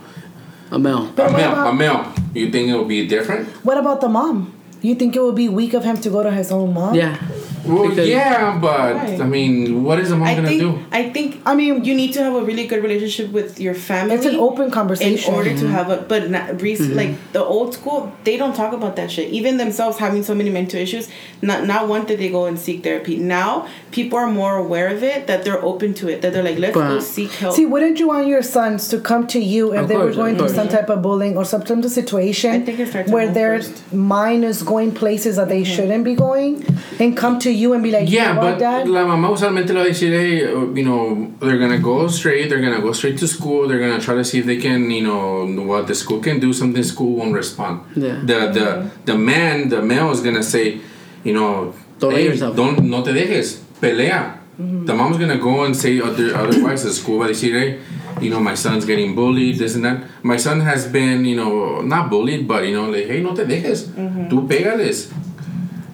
[0.72, 2.14] a male But a male, about- a male.
[2.34, 3.48] You think it will be different?
[3.64, 4.54] What about the mom?
[4.82, 6.96] You think it would be weak of him to go to his own mom?
[6.96, 7.18] yeah
[7.66, 9.22] Well, Because- yeah, but Right.
[9.22, 10.80] I mean, what is a mom I gonna think do?
[10.92, 14.16] I think I mean- you need to have a really good relationship with your family.
[14.16, 15.34] It's an open conversation in conversation.
[15.36, 15.74] order to mm-hmm.
[15.74, 16.98] have a but not recent mm-hmm.
[16.98, 20.50] like the old school they don't talk about that shit even themselves having so many
[20.50, 21.10] mental issues
[21.42, 25.04] not not one that they go and seek therapy now people are more aware of
[25.04, 28.00] it that they're open to it that they're like let's go seek help See, wouldn't
[28.00, 30.50] you want your sons to come to you if Of they course, were going through
[30.50, 33.62] some type of bullying or some type of situation I think it starts where their
[33.62, 33.94] first.
[33.94, 35.76] mind is going places that they mm-hmm.
[35.76, 36.66] shouldn't be going
[37.00, 38.88] and come to you and be like, Yeah, you know what, but Dad?
[38.88, 42.50] la mamá usualmente le va a decir, hey, uh, you know, they're gonna go straight,
[42.50, 45.04] they're gonna go straight to school, they're gonna try to see if they can, you
[45.04, 47.82] know, what the school can do, something school won't respond.
[47.96, 48.20] Yeah.
[48.24, 50.80] The the the man, the male is gonna say,
[51.24, 54.38] you know, Don't let hey, yourself- don't no te dejes, pelea.
[54.58, 56.84] The mom's gonna go and say other, otherwise.
[56.88, 57.80] The school va a decir, hey,
[58.22, 60.04] you know, my son's getting bullied, this and that.
[60.22, 63.44] My son has been, you know, not bullied, but you know, like, hey, no te
[63.46, 63.88] dejes,
[64.30, 65.10] tú pégales.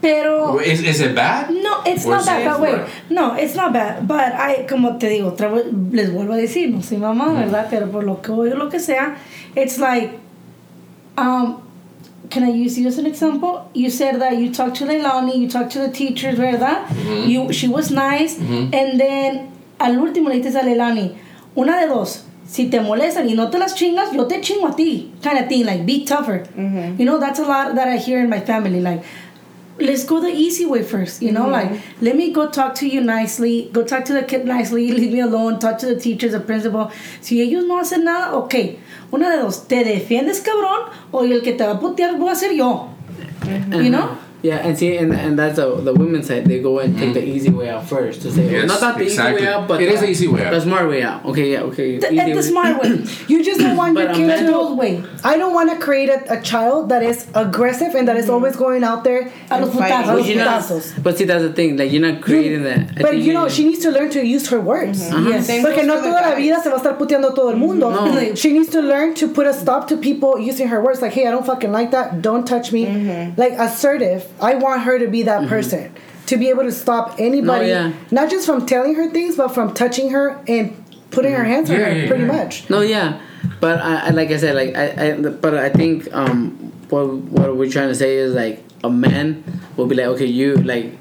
[0.02, 1.50] Pero Is, is it bad?
[1.50, 2.88] No, it's Or not is bad, but wait.
[3.10, 4.08] No, it's not bad.
[4.08, 7.36] But I, como te digo, otra vez, les vuelvo a decir, no soy mamá, mm.
[7.36, 7.68] ¿verdad?
[7.70, 9.18] Pero por lo que oigo, lo que sea,
[9.56, 10.20] it's like,
[11.18, 11.62] um,
[12.30, 13.70] can I use you as an example?
[13.74, 16.86] You said that you talked to Leilani, you talked to the teachers, ¿verdad?
[16.88, 17.30] Mm-hmm.
[17.30, 18.74] You, she was nice, mm-hmm.
[18.74, 21.16] and then al último le dices a Leilani,
[21.56, 22.24] una de dos.
[22.48, 25.12] Si te molestan y no te las chingas, yo te chingo a ti.
[25.22, 26.48] Kind of thing, like be tougher.
[26.56, 26.98] Mm-hmm.
[26.98, 28.80] You know, that's a lot that I hear in my family.
[28.80, 29.04] Like,
[29.80, 32.06] let's go the easy way first, you know, like mm-hmm.
[32.06, 35.20] let me go talk to you nicely, go talk to the kid nicely, leave me
[35.20, 36.92] alone, talk to the teachers, the principal.
[37.22, 38.80] Si ellos no hacen nada, ok,
[39.12, 40.90] una de dos, te defiendes cabrón?
[41.12, 42.90] O el que te va a putear voy a ser yo,
[43.42, 43.84] mm-hmm.
[43.84, 44.08] you know?
[44.08, 44.27] Mm-hmm.
[44.44, 46.46] Yeah, and see, and, and that's the the women's side.
[46.46, 48.54] They go and take the easy way out first to say, Mm-hmm.
[48.54, 49.36] Yes, not not the exactly.
[49.42, 50.52] easy way out, but It is the- the easy way out.
[50.54, 51.26] the smart way out.
[51.26, 51.98] Okay, yeah, okay.
[51.98, 53.04] The, easy the way- smart way.
[53.28, 54.52] You just don't want your But kid I'm to.
[54.52, 55.04] not- Old way.
[55.24, 58.56] I don't want to create a, a child that is aggressive and that is always
[58.56, 59.32] going out there.
[59.50, 59.98] A los And fighting.
[59.98, 60.18] A putazos.
[60.18, 61.04] los You're not- putazos.
[61.04, 61.76] but see, that's the thing.
[61.78, 62.80] Like you're not creating that.
[62.98, 65.00] I But you know, she needs to learn to use her words.
[65.10, 65.48] Yes.
[65.48, 67.50] Same Porque goes no for the toda la vida se va a estar puteando todo
[67.50, 67.90] el mundo.
[67.90, 68.36] No.
[68.36, 71.26] She needs to learn to put a stop to people using her words like, hey,
[71.28, 72.22] I don't fucking like that.
[72.22, 72.86] Don't touch me.
[72.86, 73.40] Mm-hmm.
[73.42, 74.26] Like assertive.
[74.42, 75.94] I want her to be that person.
[76.28, 77.94] To be able to stop anybody, yeah.
[78.12, 80.76] not just from telling her things, but from touching her and
[81.10, 82.44] putting her hands on her, yeah, pretty yeah.
[82.44, 82.70] much.
[82.70, 83.22] No, yeah,
[83.62, 86.52] but I, I like I said, like I, I, but I think um,
[86.90, 89.44] what what we're trying to say is like a man
[89.78, 90.98] will be like, okay, you like,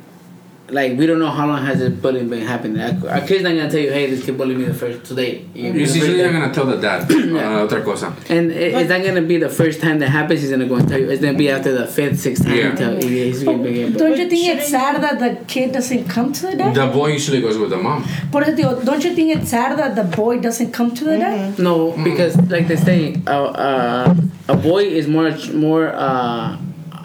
[0.69, 2.81] like we don't know how long has this bullying been happening.
[2.81, 5.45] Our our kid's not gonna tell you, hey, this kid bullied me the first today.
[5.55, 6.33] You- He's the first usually day.
[6.33, 7.07] not gonna tell the dad.
[7.37, 7.61] Yeah.
[7.61, 8.15] uh, otra cosa.
[8.29, 10.41] And it, it's not gonna be the first time that happens.
[10.41, 11.09] He's gonna go and tell you.
[11.11, 12.57] It's gonna be after the fifth, sixth time.
[12.57, 12.75] Yeah.
[12.75, 13.99] Tell, he's gonna be able.
[13.99, 16.75] Don't you think it's sad that the kid doesn't come to the dad?
[16.75, 18.05] The boy usually goes with the mom.
[18.33, 21.19] Por eso digo, don't you think it's sad that the boy doesn't come to the
[21.19, 21.59] dad?
[21.59, 24.15] No, because like they say, uh, uh,
[24.49, 26.57] a boy is more more uh,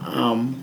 [0.06, 0.58] um.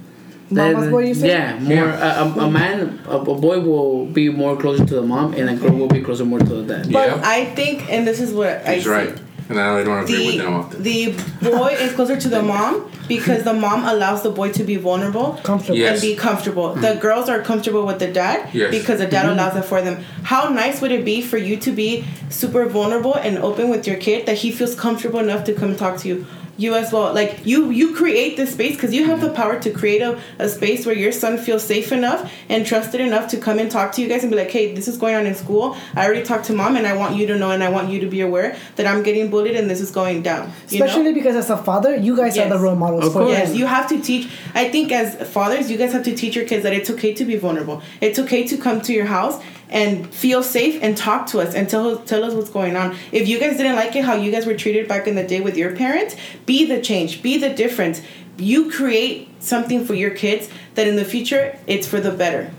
[0.51, 1.29] Mama's than- boy, you say?
[1.29, 2.23] Yeah, more Yeah.
[2.23, 5.51] A, a, a man, a, a boy will be more closer to the mom, and
[5.51, 6.93] a girl will be closer more to the dad.
[6.93, 7.23] But Yeah.
[7.25, 8.91] I think, and this is what I He's see.
[8.91, 9.15] right.
[9.51, 11.41] And I don't agree with them The, often.
[11.41, 14.77] the boy is closer to the mom because the mom allows the boy to be
[14.77, 15.79] vulnerable Comfortable.
[15.79, 15.93] Yes.
[15.95, 16.69] and be comfortable.
[16.73, 16.83] Mm-hmm.
[16.83, 18.71] The girls are comfortable with the dad Yes.
[18.71, 19.33] because the dad mm-hmm.
[19.39, 20.05] allows it for them.
[20.23, 23.97] How nice would it be for you to be super vulnerable and open with your
[23.97, 26.27] kid that he feels comfortable enough to come talk to you?
[26.59, 29.71] You as well, like you, you create this space because you have the power to
[29.71, 33.61] create a, a space where your son feels safe enough and trusted enough to come
[33.61, 35.77] and talk to you guys and be like, hey, this is going on in school.
[35.95, 38.01] I already talked to mom, and I want you to know and I want you
[38.01, 40.53] to be aware that I'm getting bullied and this is going down.
[40.69, 40.87] You know?
[40.87, 43.39] Especially because as a father, you guys are the role models Of for course.
[43.39, 44.29] Yes, you have to teach.
[44.55, 47.25] I think as fathers, you guys have to teach your kids that it's okay to
[47.25, 47.83] be vulnerable.
[48.01, 49.41] It's okay to come to your house
[49.71, 52.97] and feel safe and talk to us and tell tell us what's going on.
[53.13, 55.41] If you guys didn't like it how you guys were treated back in the day
[55.41, 56.17] with your parents,
[56.47, 58.01] be the change, be the difference.
[58.39, 62.51] You create something for your kids that in the future it's for the better.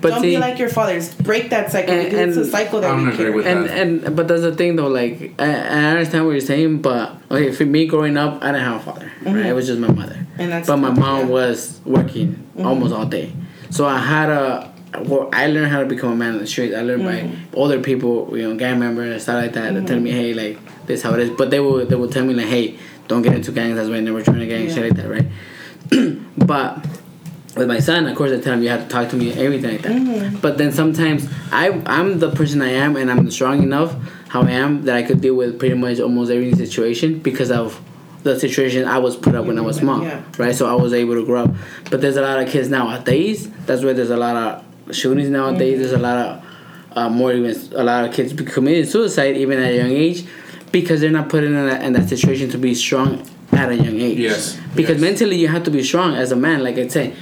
[0.00, 1.14] But Don't see, be like your fathers.
[1.14, 3.30] Break that cycle And- because it's a and cycle I that don't we agree carry.
[3.34, 3.78] with and that.
[4.06, 4.88] and but that's the thing though.
[4.88, 8.64] Like I, I understand what you're saying, but okay, for me growing up, I didn't
[8.64, 9.10] have a father.
[9.24, 10.14] Right, it was just my mother.
[10.14, 10.40] Mm-hmm.
[10.40, 11.22] And that's but my mom yeah.
[11.24, 11.30] Mm-hmm.
[11.32, 13.32] was working almost all day,
[13.70, 14.72] so I had a.
[15.04, 16.74] Well, I learned how to become a man on the street.
[16.74, 17.54] I learned by Mm-hmm.
[17.56, 19.74] older people, you know, gang members and stuff like that.
[19.74, 21.30] That tell me, hey, like this how it is.
[21.30, 22.78] But they will they will tell me like, hey,
[23.08, 23.76] don't get into gangs.
[23.76, 24.68] That's why I never join a gang.
[24.68, 24.74] Yeah.
[24.74, 25.26] Shit like that, right?
[26.38, 26.86] but
[27.56, 29.72] with my son, of course, I tell him you have to talk to me, everything
[29.72, 29.92] like that.
[29.92, 30.36] Mm-hmm.
[30.38, 33.94] But then sometimes I I'm the person I am, and I'm strong enough
[34.28, 37.80] how I am that I could deal with pretty much almost every situation because of
[38.24, 40.20] the situation I was put up when I was small, Yeah.
[40.36, 40.54] right?
[40.54, 41.54] So I was able to grow up.
[41.90, 43.48] But there's a lot of kids nowadays.
[43.66, 45.78] That's where there's a lot of shootings nowadays.
[45.78, 46.44] There's a lot of
[46.96, 50.24] uh, more even a lot of kids be committing suicide even at a young age
[50.72, 54.00] because they're not put in that, in that situation to be strong at a young
[54.00, 54.18] age.
[54.18, 55.00] Yes, Because yes.
[55.00, 56.62] mentally you have to be strong as a man.
[56.62, 57.14] Like I say,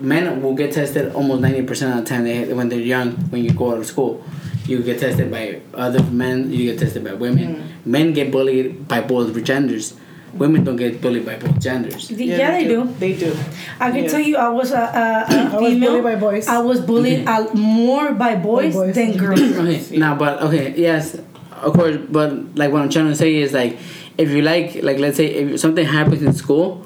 [0.00, 3.12] men will get tested almost ninety percent of the time they, when they're young.
[3.30, 4.24] When you go out of school,
[4.66, 6.50] you get tested by other men.
[6.50, 7.68] You get tested by women.
[7.84, 9.94] Men get bullied by both genders.
[10.38, 12.10] Women don't get bullied by both genders.
[12.10, 12.84] Yeah, they do.
[12.98, 13.34] They do.
[13.80, 14.10] I can Yes.
[14.10, 14.80] tell you, I was a, a,
[15.34, 15.90] a I was female.
[15.90, 16.48] bullied by boys.
[16.48, 18.94] I was bullied uh, more by boys, boys.
[18.94, 19.40] than girls.
[19.40, 21.14] Okay, now, but okay, yes,
[21.62, 23.78] of course, but like what I'm trying to say is like,
[24.18, 26.84] if you like, like let's say if something happens in school,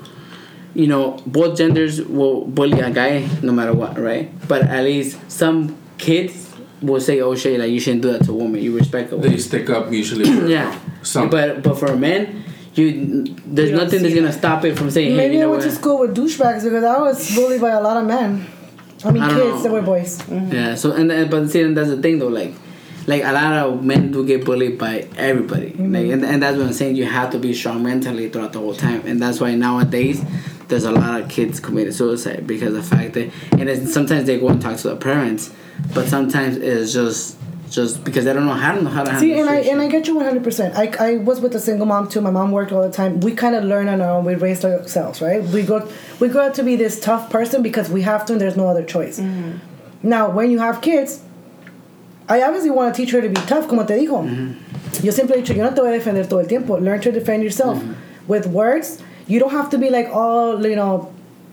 [0.74, 4.28] you know, both genders will bully a guy no matter what, right?
[4.46, 8.32] But at least some kids will say, "Oh shit, like you shouldn't do that to
[8.32, 8.62] a woman.
[8.62, 11.28] You respect a woman." They stick up usually for yeah, some.
[11.30, 12.44] but but for a man,
[12.74, 15.46] you there's You nothing that's see gonna stop it from saying, "Hey, Maybe you I
[15.46, 18.46] went what?" to school with douchebags because I was bullied by a lot of men.
[19.04, 19.62] I mean, I kids know.
[19.62, 20.18] that were boys.
[20.22, 20.52] Mm-hmm.
[20.52, 20.74] Yeah.
[20.74, 22.54] So and, and but see, and that's the thing though, like,
[23.06, 25.94] like a lot of men do get bullied by everybody, mm-hmm.
[25.94, 26.96] like, and, and that's what I'm saying.
[26.96, 30.22] You have to be strong mentally throughout the whole time, and that's why nowadays
[30.68, 34.26] there's a lot of kids committed suicide because of the fact that, and it's, sometimes
[34.26, 35.50] they go and talk to the parents,
[35.94, 37.37] but sometimes it's just
[37.70, 39.80] just because they don't know how to know how to handle See, and I and
[39.80, 40.76] I get you one hundred percent.
[40.76, 42.20] I I was with a single mom too.
[42.20, 43.20] My mom worked all the time.
[43.20, 44.24] We kind of learn on our own.
[44.24, 45.42] We raised ourselves, right?
[45.42, 45.88] We go
[46.20, 48.68] we grow up to be this tough person because we have to, and there's no
[48.68, 49.18] other choice.
[49.20, 49.58] Mm-hmm.
[50.08, 51.22] Now, when you have kids,
[52.28, 54.24] I obviously want to teach her to be tough, como te dijo.
[54.24, 55.06] Mm-hmm.
[55.06, 56.76] Yo siempre he dicho, yo no te voy a defender todo el tiempo.
[56.76, 57.94] Learn to defend yourself mm-hmm.
[58.26, 59.02] with words.
[59.26, 61.12] You don't have to be like all you know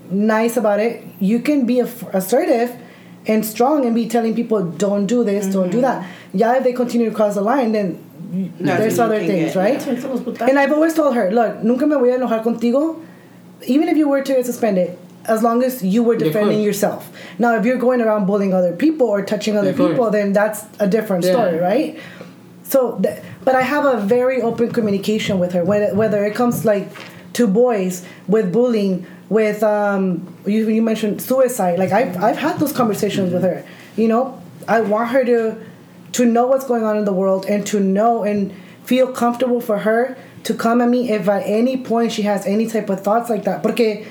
[0.09, 1.03] nice about it.
[1.19, 2.75] You can be aff- assertive
[3.27, 6.05] and strong and be telling people, don't do this, don't do that.
[6.33, 7.97] Yeah, if they continue to cross the line, then
[8.31, 9.87] y- That's there's other things, get- right?
[10.41, 12.99] And I've always told her, look, nunca me voy a enojar contigo,
[13.67, 17.11] even if you were to get suspended, as long as you were defending yourself.
[17.39, 20.87] Now, if you're going around bullying other people or touching other people, then that's a
[20.87, 21.31] different Yeah.
[21.31, 21.97] story, right?
[22.63, 26.65] So, th- but I have a very open communication with her, whether, whether it comes
[26.65, 26.89] like
[27.33, 31.79] to boys with bullying, with um, you, you mentioned suicide.
[31.79, 33.65] Like I've I've had those conversations with her.
[33.95, 35.57] You know, I want her to
[36.13, 38.53] to know what's going on in the world and to know and
[38.83, 42.67] feel comfortable for her to come at me if at any point she has any
[42.67, 43.63] type of thoughts like that.
[43.63, 44.05] Porque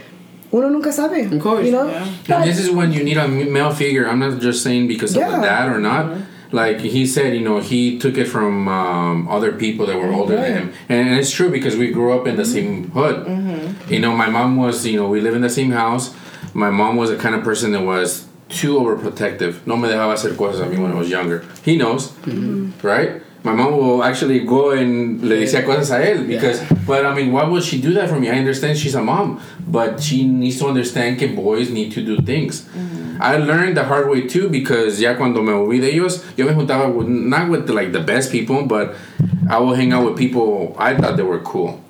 [0.52, 1.32] uno nunca sabe.
[1.32, 1.64] Of course.
[1.64, 1.86] You know.
[1.86, 2.36] Yeah.
[2.40, 4.06] And this is when you need a male figure.
[4.08, 5.36] I'm not just saying because of Yeah.
[5.36, 6.16] the dad or not.
[6.54, 10.20] Like he said, you know, he took it from um, other people that were mm-hmm.
[10.20, 10.42] older Right.
[10.42, 12.98] than him, and, and it's true because we grew up in the same mm-hmm.
[12.98, 13.26] hood.
[13.26, 13.92] Mm-hmm.
[13.92, 16.14] You know, my mom was, you know, we live in the same house,
[16.54, 19.66] my mom was the kind of person that was too overprotective.
[19.66, 21.44] No me dejaba hacer cosas a mí when I was younger.
[21.64, 22.12] He knows,
[22.84, 23.20] right?
[23.44, 27.30] My mom will actually go and le decía cosas a él because, but I mean,
[27.30, 28.30] why would she do that for me?
[28.30, 29.38] I understand she's a mom,
[29.68, 32.66] but she needs to understand que boys need to do things.
[33.20, 36.52] I learned the hard way too because ya cuando me moví de ellos, yo me
[36.54, 38.94] juntaba with, not with like the best people, but
[39.50, 41.84] I will hang out with people I thought they were cool,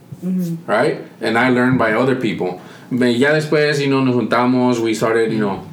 [0.67, 1.03] right?
[1.21, 2.61] And I learned by other people.
[2.91, 5.65] But ya después, you know, nos juntamos, we started, you know,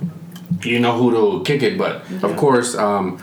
[0.64, 3.18] you know who to kick it, but of course, um,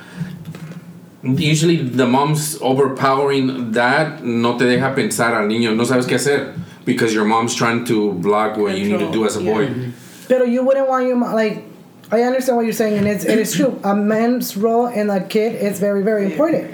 [1.22, 6.54] usually the mom's overpowering that no te deja pensar al niño, no sabes qué hacer
[6.84, 9.66] because your mom's trying to block what you need to do as a boy.
[9.66, 9.90] Mm-hmm.
[10.28, 11.64] Pero you wouldn't want your mom, like,
[12.10, 13.78] I understand what you're saying, and it's, it is true.
[13.84, 16.70] A man's role in a kid is very, very important.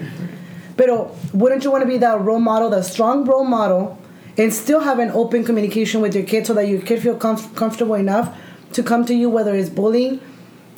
[0.77, 3.97] Pero wouldn't you want to be that role model, that strong role model,
[4.37, 7.53] and still have an open communication with your kid so that your kid feel comf-
[7.55, 8.37] comfortable enough
[8.73, 10.19] to come to you, whether it's bullying,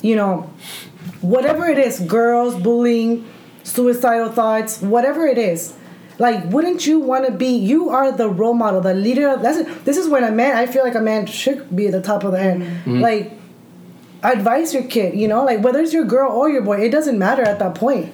[0.02, 0.50] you know,
[1.20, 3.28] whatever it is, girls, bullying,
[3.68, 5.74] suicidal thoughts, whatever it is.
[6.18, 7.46] Like, wouldn't you want to be?
[7.46, 9.28] You are the role model, the leader.
[9.28, 10.56] Of, that's this is when a man.
[10.56, 12.58] I feel like a man should be at the top of the head.
[12.60, 13.00] Mm-hmm.
[13.00, 13.32] Like,
[14.24, 15.14] advise your kid.
[15.14, 17.76] You know, like whether it's your girl or your boy, it doesn't matter at that
[17.76, 18.12] point.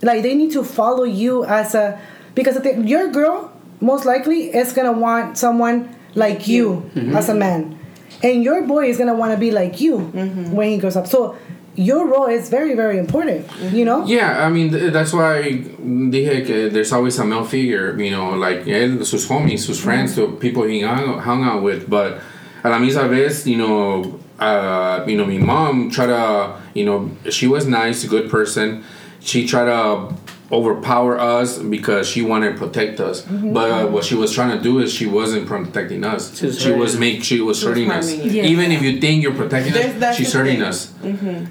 [0.00, 2.00] Like, they need to follow you as a
[2.36, 7.38] because they, your girl most likely is gonna want someone like you as a mm-hmm.
[7.40, 7.78] man,
[8.22, 10.52] and your boy is gonna want to be like you mm-hmm.
[10.52, 11.08] when he grows up.
[11.08, 11.36] So.
[11.76, 13.46] Your role is very, very important.
[13.72, 14.04] You know.
[14.06, 15.42] Yeah, I mean th- that's why
[15.80, 20.14] dije que there's always a male figure, you know, like él, sus homies, sus friends,
[20.14, 21.88] the people he hung, hung out with.
[21.90, 22.20] But
[22.62, 27.10] a la misma vez, you know, uh, you know, my mom tried to, you know,
[27.30, 28.84] she was nice, a good person.
[29.20, 30.14] She tried to
[30.54, 33.22] overpower us because she wanted to protect us.
[33.22, 36.38] But uh, what she was trying to do is she wasn't protecting us.
[36.38, 37.00] She was She was hurting.
[37.00, 38.08] make she was hurting us.
[38.14, 38.42] harming you.
[38.42, 40.62] Even if you think you're protecting There's- us, she's hurting thing.
[40.70, 40.92] us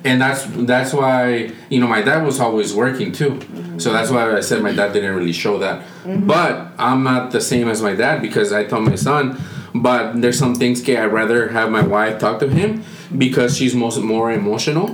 [0.10, 3.32] and that's that's why you know my dad was always working too
[3.78, 5.78] so that's why i said my dad didn't really show that
[6.34, 9.26] but i'm not the same as my dad because i told my son
[9.88, 12.84] but there's some things que i'd rather have my wife talk to him
[13.26, 14.88] because she's most more emotional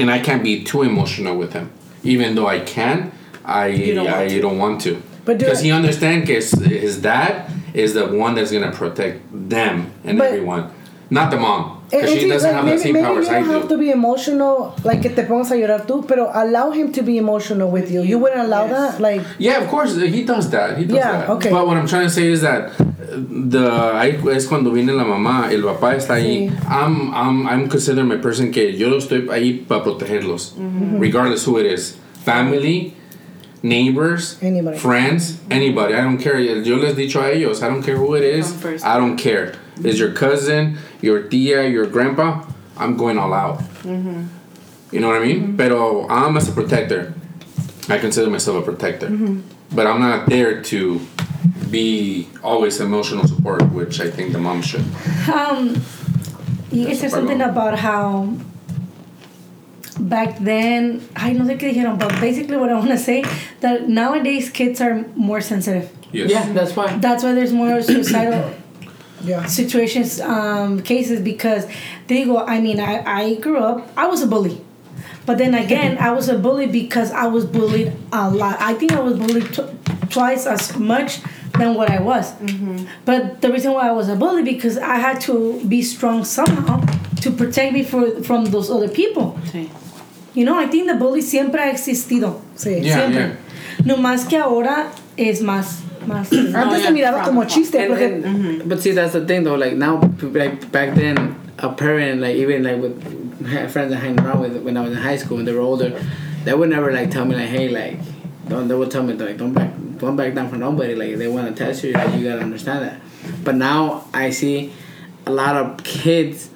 [0.00, 1.66] and i can't be too emotional with him
[2.04, 3.10] even though i can
[3.44, 4.40] i don't want i to.
[4.40, 8.52] don't want to But do because he understands his, his dad is the one that's
[8.52, 10.70] gonna protect them and But- everyone
[11.10, 13.06] not the mom eh, because and she eh, doesn't like, have maybe, the same maybe
[13.06, 15.86] powers you i don't do have to be emotional, like que te pongas a llorar
[15.86, 18.00] tú, pero allow him to be emotional with you.
[18.00, 18.72] You wouldn't allow Yes.
[18.94, 19.20] that, like.
[19.38, 20.78] Yeah, of course he does that.
[20.78, 21.28] He does Yeah, that.
[21.36, 21.50] okay.
[21.50, 22.72] But what I'm trying to say is that
[23.16, 26.48] the ahí es cuando viene la mamá, el papá está ahí.
[26.48, 26.54] Sí.
[26.68, 30.54] I'm I'm I'm considered my person que yo estoy ahí para protegerlos,
[30.98, 32.94] regardless who it is, family,
[33.62, 34.78] neighbors, Anybody.
[34.78, 35.94] friends, anybody.
[35.94, 36.38] I don't care.
[36.40, 38.52] Yo les he dicho a ellos, I don't care who it is.
[38.84, 39.54] I don't care.
[39.84, 42.44] Is your cousin, your tia, your grandpa?
[42.76, 43.60] I'm going all out.
[43.84, 45.56] You know what I mean?
[45.56, 47.14] Pero I'm as a protector.
[47.88, 49.08] I consider myself a protector.
[49.74, 51.00] But I'm not there to
[51.72, 54.84] be always emotional support, which I think the mom should.
[55.32, 55.82] Um,
[56.70, 57.50] you said something pardon.
[57.56, 58.36] about how
[59.98, 63.24] back then, I know they dijeron, but basically what I want to say
[63.60, 65.90] that nowadays kids are more sensitive.
[66.12, 66.30] Yes.
[66.30, 66.96] Yeah, that's why.
[66.98, 68.54] That's why there's more suicidal
[69.24, 69.46] Yeah.
[69.46, 71.66] situations, um, cases because
[72.08, 72.38] they go.
[72.44, 73.88] I mean, I, I grew up.
[73.96, 74.60] I was a bully,
[75.26, 78.56] but then again, I was a bully because I was bullied a lot.
[78.60, 79.62] I think I was bullied t-
[80.10, 81.20] twice as much
[81.58, 82.32] than what I was.
[82.34, 82.86] Mm-hmm.
[83.04, 86.84] But the reason why I was a bully because I had to be strong somehow
[87.20, 89.38] to protect me for, from those other people.
[89.44, 89.68] Sí.
[90.34, 92.40] You know, I think the bully siempre ha existido.
[92.56, 92.82] Sí.
[92.82, 93.22] Yeah, siempre.
[93.22, 93.36] yeah.
[93.84, 96.32] No más que ahora es más, más.
[96.32, 98.02] Antes se miraba como chiste, And, porque.
[98.02, 98.68] and, mm-hmm.
[98.68, 99.56] But see, that's the thing though.
[99.56, 104.40] Like now, like back then, a parent, like even like with friends I hang around
[104.40, 106.00] with when I was in high school when they were older,
[106.44, 107.98] they would never like tell me like, hey, like,
[108.52, 108.68] don't.
[108.68, 110.94] They would tell me like, don't back, don't back down for nobody.
[110.94, 113.00] Like, if they want to test you, like, you gotta understand that.
[113.44, 114.72] But now I see
[115.26, 116.50] a lot of kids,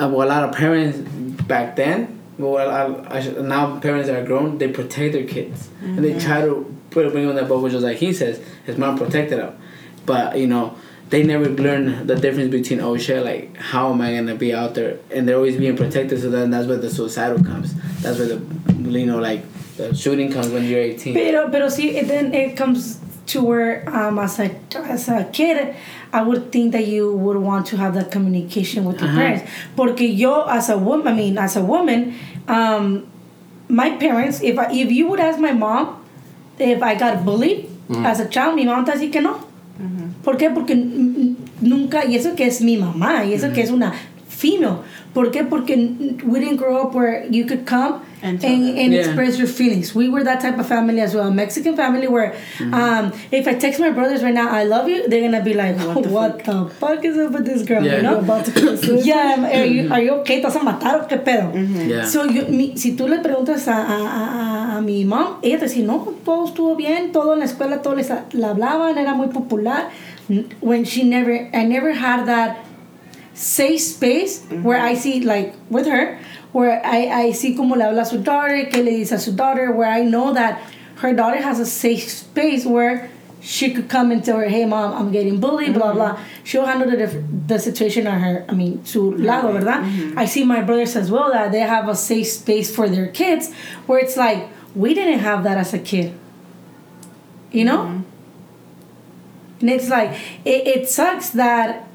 [0.00, 0.98] uh, well, a lot of parents
[1.44, 2.20] back then.
[2.38, 6.16] Well, I, I should, now parents that are grown, they protect their kids and they
[6.18, 8.40] try to put bring in that bubble, just like he says.
[8.64, 9.58] His mom protected him,
[10.06, 10.76] but you know
[11.10, 14.74] they never learn the difference between oh shit, like how am I gonna be out
[14.74, 14.98] there?
[15.10, 16.20] And they're always being protected.
[16.20, 17.74] So then that's where the suicidal comes.
[18.02, 19.42] That's where the you know like
[19.78, 21.14] the shooting comes when you're 18.
[21.14, 25.74] Pero, pero sí, it, then it comes to where um, as a as a kid,
[26.12, 29.18] I would think that you would want to have that communication with your Uh-huh.
[29.18, 29.42] parents.
[29.76, 32.14] Porque yo, as a woman, I mean, as a woman,
[32.48, 33.06] um,
[33.68, 35.96] my parents, if I, if you would ask my mom
[36.58, 37.68] if I got bullied
[38.04, 39.38] as a child, mi mamá te dice que no.
[40.24, 40.50] ¿Por qué?
[40.52, 43.92] Porque n- n- nunca, y eso que es mi mamá, y eso que es una
[44.26, 44.78] female.
[45.14, 45.42] ¿Por qué?
[45.44, 45.74] Porque
[46.24, 49.00] we didn't grow up where you could come And and, and Yeah.
[49.06, 49.94] express your feelings.
[49.94, 51.30] We were that type of family as well.
[51.30, 52.74] Mexican family where Mm-hmm.
[52.74, 55.76] um, if I text my brothers right now, I love you, they're gonna be like,
[55.78, 57.04] What what the the, fuck?
[57.04, 57.82] is up with this girl?
[57.84, 57.96] Yeah.
[57.96, 58.14] You know?
[58.18, 58.96] You're about to.
[59.02, 60.40] Yeah, are you, are you okay?
[60.40, 61.54] ¿Te vas a matar o qué pedo?
[61.54, 62.04] Yeah.
[62.04, 63.96] So, yo, mi, si tú le preguntas a, a,
[64.74, 67.80] a, a mi mom, ella te dice, no, todo estuvo bien, todo en la escuela,
[67.82, 69.90] todo les, la hablaban, era muy popular.
[70.60, 72.58] When she never, I never had that
[73.38, 75.00] safe space where I mm-hmm.
[75.00, 76.18] see, like, with her,
[76.52, 79.32] where I, I see como le habla a su daughter, que le dice a su
[79.32, 80.60] daughter, where I know that
[80.96, 83.10] her daughter has a safe space where
[83.40, 86.14] she could come and tell her, hey mom, I'm getting bullied, blah blah.
[86.14, 86.44] Mm-hmm.
[86.44, 87.06] She'll handle the,
[87.46, 89.84] the situation on her, I mean, su lado, ¿verdad?
[89.84, 90.18] Mm-hmm.
[90.18, 93.52] I see my brothers as well that they have a safe space for their kids
[93.86, 96.12] where it's like, we didn't have that as a kid.
[97.52, 98.04] You know?
[99.60, 100.10] And it's like,
[100.44, 101.87] it, it sucks that,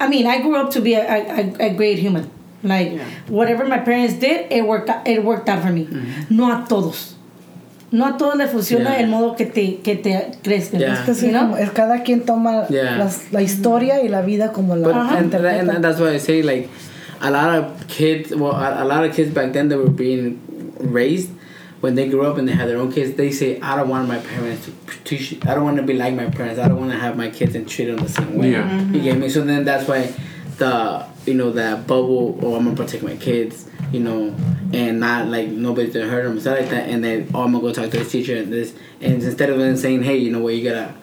[0.00, 2.30] I mean, I grew up to be a, a, a great human.
[2.62, 3.04] Like, Yeah.
[3.28, 5.86] whatever my parents did, it worked, out- it worked out for me.
[6.30, 7.14] No a todos.
[7.92, 9.00] No a todos le funciona Yeah.
[9.02, 10.78] el modo que te, que te crezca.
[10.78, 10.94] Yeah.
[10.94, 11.50] Es que sí, You know?
[11.56, 12.96] como- cada quien toma Yeah.
[12.98, 16.18] las- la historia y la vida como la But la and, and that's why I
[16.18, 16.68] say like
[17.20, 18.34] a lot of kids.
[18.34, 20.38] Well, a, a lot of kids back then that were being
[20.80, 21.30] raised
[21.80, 23.16] when they grow up and they have their own kids.
[23.16, 24.72] They say, "I don't want my parents to
[25.04, 25.32] teach.
[25.46, 26.58] I don't want to be like my parents.
[26.58, 28.68] I don't want to have my kids and treat them the same way." Yeah.
[28.68, 28.94] Mm-hmm.
[28.94, 29.28] You get me?
[29.28, 30.12] So then that's why
[30.58, 32.38] the you know that bubble.
[32.42, 33.68] Oh, I'm gonna protect my kids.
[33.92, 34.34] You know,
[34.72, 36.88] and not like nobody to hurt them, stuff like that.
[36.88, 38.74] And then oh, I'm gonna go talk to this teacher and this.
[39.00, 40.54] And instead of them saying, "Hey, you know what?
[40.54, 40.94] You gotta."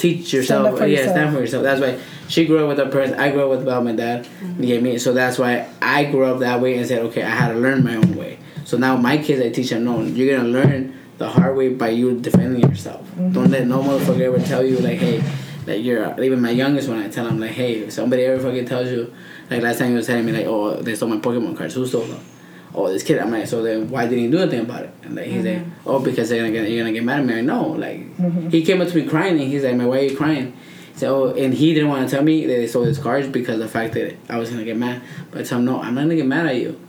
[0.00, 0.66] teach yourself.
[0.66, 1.16] up for yeah, yourself.
[1.16, 1.62] stand for yourself.
[1.62, 3.18] That's why she grew up with her parents.
[3.18, 4.24] I grew up with without my dad.
[4.24, 4.62] Mm-hmm.
[4.62, 4.98] You get me?
[4.98, 7.84] So that's why I grew up that way and said, okay, I had to learn
[7.84, 8.19] my own way.
[8.70, 11.88] So now my kids, I teach them, no, you're gonna learn the hard way by
[11.88, 13.04] you defending yourself.
[13.16, 15.24] Don't let no motherfucker ever tell you like, hey,
[15.64, 16.22] that you're.
[16.22, 19.12] Even my youngest one, I tell him like, hey, if somebody ever fucking tells you,
[19.50, 21.74] like last time he was telling me like, oh, they stole my Pokemon cards.
[21.74, 22.24] Who stole them?
[22.72, 23.18] Oh, this kid.
[23.18, 24.94] I'm like, so then why didn't he do anything about it?
[25.02, 25.88] And like he's like, mm-hmm.
[25.88, 27.34] oh, because they're gonna get, you're gonna get mad at me.
[27.34, 27.70] I know.
[27.70, 28.50] Like mm-hmm.
[28.50, 30.56] he came up to me crying and he's like, man, why are you crying?
[30.94, 33.54] So oh, and he didn't want to tell me that they stole his cards because
[33.54, 35.02] of the fact that I was gonna get mad.
[35.32, 36.80] But I tell him, no, I'm not gonna get mad at you.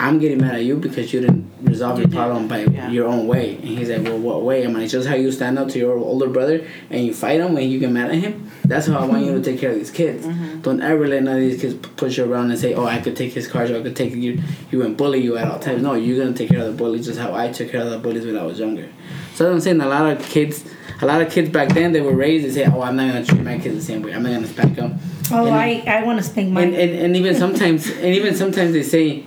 [0.00, 2.90] I'm getting mad at you because you didn't resolve your problem by Yeah.
[2.90, 3.56] your own way.
[3.56, 4.64] And he's like, well, what way?
[4.64, 7.52] I'm like, just how you stand up to your older brother and you fight him
[7.52, 8.50] when you get mad at him.
[8.64, 9.42] That's how I want you to mm-hmm.
[9.42, 10.24] take care of these kids.
[10.24, 10.62] Mm-hmm.
[10.62, 13.14] Don't ever let none of these kids push you around and say, oh, I could
[13.14, 14.40] take his cards or I could take you,
[14.70, 15.82] you and bully you at all times.
[15.82, 17.98] No, you're gonna take care of the bullies just how I took care of the
[17.98, 18.88] bullies when I was younger.
[19.34, 20.64] So I'm saying a lot of kids,
[21.02, 22.46] a lot of kids back then they were raised.
[22.46, 24.14] They say, oh, I'm not gonna treat my kids the same way.
[24.14, 24.98] I'm not gonna spank them.
[25.30, 26.68] Oh, And- I, I want to spank mine.
[26.68, 29.26] and, and, and even sometimes and even sometimes they say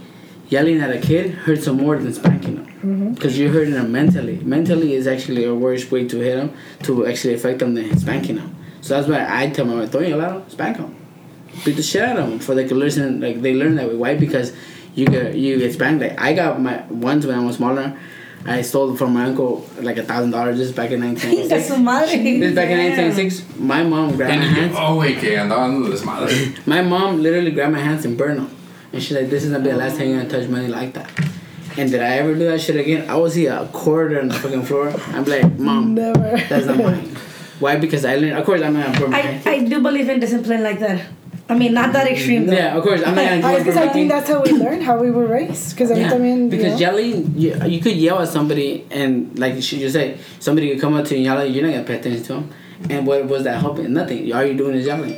[0.53, 3.41] yelling at a kid hurts them more than spanking them because mm-hmm.
[3.41, 4.37] you're hurting them mentally.
[4.55, 6.49] Mentally is actually a worse way to hit them
[6.83, 8.49] to actually affect them than spanking them
[8.83, 10.93] so that's why i tell my throwing a lot spank them
[11.63, 13.95] beat the shit out of them for they can listen like they learn that way.
[13.95, 14.15] Why?
[14.15, 14.53] Because
[14.95, 16.01] you get you get spanked.
[16.01, 17.97] Like i got my once when i was smaller
[18.45, 20.57] I stole from my uncle like a thousand dollars.
[20.57, 21.67] Just back in Chinga 1996.
[21.69, 22.39] su madre.
[22.39, 24.75] This back in 1996, my mom grabbed my hands.
[24.77, 26.67] Oh, wait, que andaban dando desmadre.
[26.67, 28.49] My mom literally grabbed my hands and burned them.
[28.93, 30.93] And she's like, this is gonna be the last time you're gonna touch money like
[30.93, 31.09] that.
[31.77, 33.09] And did I ever do that shit again?
[33.09, 34.93] I will see a quarter on the fucking floor.
[35.07, 36.37] I'm like, mom, Never.
[36.47, 37.15] that's not mine.
[37.59, 37.77] Why?
[37.77, 38.37] Because I learned.
[38.37, 39.47] Of course, I'm not gonna I, hand.
[39.47, 41.07] I do believe in discipline like that.
[41.49, 42.53] I mean, not that extreme though.
[42.53, 43.35] Yeah, of course, I'm not gonna.
[43.37, 45.71] I, go oh, because I think that's how we learn, how we were raised.
[45.71, 49.61] Because I mean, because you know, yelling, you, you could yell at somebody and like
[49.63, 51.73] she just said, somebody could come up to you and yell at you, you're not
[51.73, 52.53] gonna pay attention to them.
[52.89, 53.91] And what was that helping?
[53.93, 54.31] Nothing.
[54.33, 55.17] All you're doing is yelling.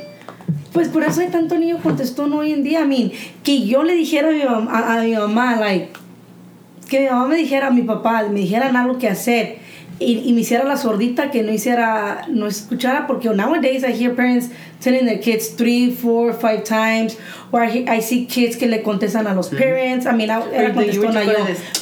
[0.72, 2.80] Pues por eso hay tanto niño contestón hoy en día.
[2.82, 3.12] I mean,
[3.42, 5.88] que yo le dijera a mi, mam- a, a mi mamá, like,
[6.88, 9.58] que mi mamá me dijera a mi papá, me dijeran algo que hacer
[9.98, 14.14] y, y me hiciera la sordita que no hiciera, no escuchara, porque nowadays I hear
[14.14, 17.16] parents telling their kids three, four, five times,
[17.50, 20.04] or I, I see kids que le contestan a los parents.
[20.06, 21.32] I mean, I- era contestona yo,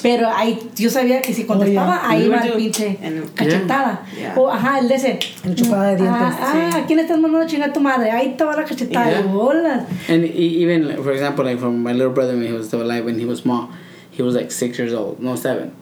[0.03, 2.09] pero ahí, yo sabía que si contestaba, yeah.
[2.11, 2.99] ahí iba el pinche
[3.35, 4.03] cachetada.
[4.17, 4.35] Yeah.
[4.37, 5.19] O, ajá, el de ese.
[5.45, 6.21] El chupada de dientes.
[6.21, 6.79] Ah, ah, Sí.
[6.83, 8.11] ¿a quién estás mandando a chingar a tu madre?
[8.13, 9.23] Ahí va la cachetada Yeah.
[9.23, 9.85] de bolas.
[10.09, 13.05] And even like, for example, like from my little brother when he was still alive,
[13.05, 13.71] when he was small,
[14.13, 15.73] he was like six years old, no seven.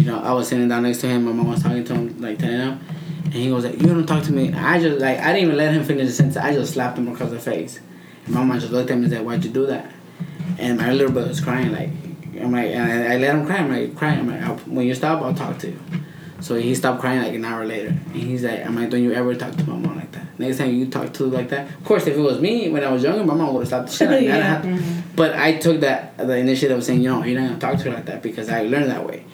[0.00, 1.24] You know, I was sitting down next to him.
[1.24, 2.80] My mom was talking to him, like telling him,
[3.24, 5.56] and he was like, "You don't talk to me." I just like I didn't even
[5.56, 6.36] let him finish the sentence.
[6.36, 7.80] I just slapped him across the face.
[8.26, 9.90] And my mom just looked at me and said, "Why'd you do that?"
[10.58, 11.90] And my little brother was crying like,
[12.40, 13.56] I'm like, and I, I let him cry.
[13.58, 14.10] I'm like, cry.
[14.12, 15.78] I'm like, when you stop, I'll talk to you.
[16.40, 19.12] So he stopped crying like an hour later, and he's like, "I'm like, don't you
[19.12, 20.26] ever talk to my mom like that?
[20.38, 22.82] Next time you talk to her like that, of course, if it was me when
[22.82, 24.30] I was younger, my mom would have stopped the shit out of me.
[24.30, 24.32] I
[24.62, 24.80] didn't Yeah.
[24.80, 27.76] have- But I took that the initiative of saying, you know, you're not gonna talk
[27.84, 29.24] to her like that because I learned that way.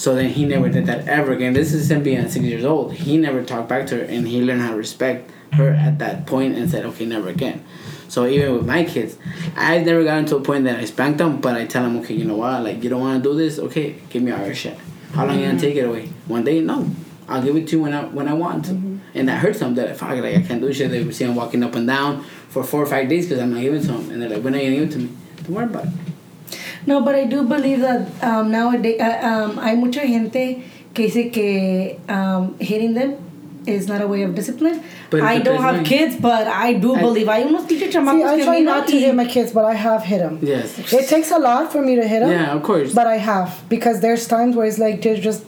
[0.00, 1.52] So then he never did that ever again.
[1.52, 2.94] This is him being six years old.
[2.94, 6.26] He never talked back to her, and he learned how to respect her at that
[6.26, 7.62] point and said, okay, never again.
[8.08, 9.18] So even with my kids,
[9.58, 12.14] I've never gotten to a point that I spank them, but I tell them, okay,
[12.14, 14.54] you know what, like you don't want to do this, okay, give me all your
[14.54, 14.78] shit.
[15.12, 16.06] How long you gonna take it away?
[16.28, 16.88] One day, no,
[17.28, 18.72] I'll give it to you when I when I want to.
[19.12, 19.74] And that hurts them.
[19.74, 20.90] That fuck, like I can't do shit.
[20.90, 23.60] They see them walking up and down for four or five days because I'm not
[23.60, 25.16] giving it to them, and they're like, when are you gonna give it to me?
[25.42, 26.09] Don't worry about it.
[26.86, 29.20] No, but I do believe that um, nowadays uh,
[29.50, 30.62] um, hay mucha gente
[30.94, 33.16] que dice que um, hitting them
[33.66, 34.82] is not a way of discipline.
[35.10, 37.26] But I don't have kids, but I do I- believe.
[37.28, 39.74] Hay unos pinches See, chamacos I try not to y- hit my kids, but I
[39.74, 40.38] have hit them.
[40.40, 40.78] Yes.
[40.92, 42.30] It takes a lot for me to hit them.
[42.30, 42.94] Yeah, of course.
[42.94, 45.44] But I have because there's times where it's like they're just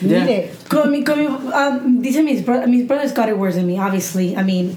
[0.00, 0.24] need Yeah.
[0.26, 0.68] it.
[0.68, 3.78] Con mi, con mi, um, dice mis, bro- mis brothers got it worse than me,
[3.78, 4.36] obviously.
[4.36, 4.76] I mean,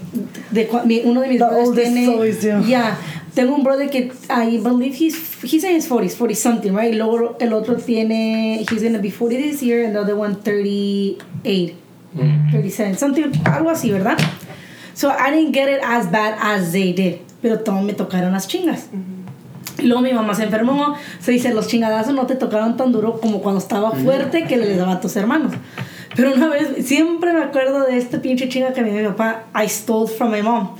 [0.52, 2.08] de, cua- mi, uno de mis The brothers oldest tiene...
[2.12, 2.60] always do.
[2.66, 2.96] Yeah.
[3.34, 6.94] Tengo un brother que I believe he's he's in his 40s, 40 something, right?
[6.94, 11.76] Luego el otro tiene he's gonna be 40 this year and the other one 38,
[12.50, 14.18] 37, something algo así, ¿verdad?
[14.94, 18.48] So I didn't get it as bad as they did, pero todos me tocaron las
[18.48, 18.88] chingas.
[19.82, 23.40] Luego mi mamá se enfermó, se dice, los chingadazos no te tocaron tan duro como
[23.40, 25.52] cuando estaba fuerte que le daba a tus hermanos.
[26.16, 29.44] Pero una vez, siempre me acuerdo de este pinche chinga que me dio mi papá,
[29.54, 30.70] I stole from my mom.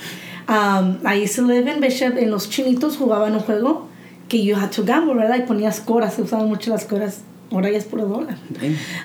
[0.48, 3.86] Um, I used to live in Bishop, en los chinitos jugaban un juego
[4.28, 5.36] que you had to gamble, ¿verdad?
[5.36, 7.20] Y ponías coras, se usaban mucho las coras.
[7.52, 8.36] Ahora ya es puro dólar.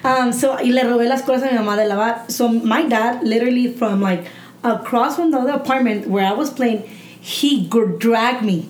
[0.04, 2.30] Um, so, y le robé las cosas a mi mamá de lavar.
[2.30, 4.26] So my dad, literally from like
[4.64, 6.84] across from the other apartment where I was playing,
[7.22, 7.68] he
[8.00, 8.70] dragged me.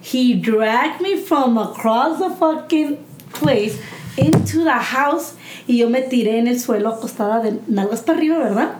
[0.00, 2.98] He dragged me from across the fucking
[3.32, 3.80] place
[4.16, 5.34] into the house
[5.66, 8.76] y yo me tiré en el suelo acostada de nalgas para arriba, ¿verdad?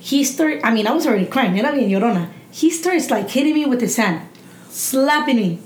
[0.00, 2.28] He started, I mean, I was already crying, era bien llorona.
[2.50, 4.22] He starts like hitting me with his hand,
[4.70, 5.58] slapping me,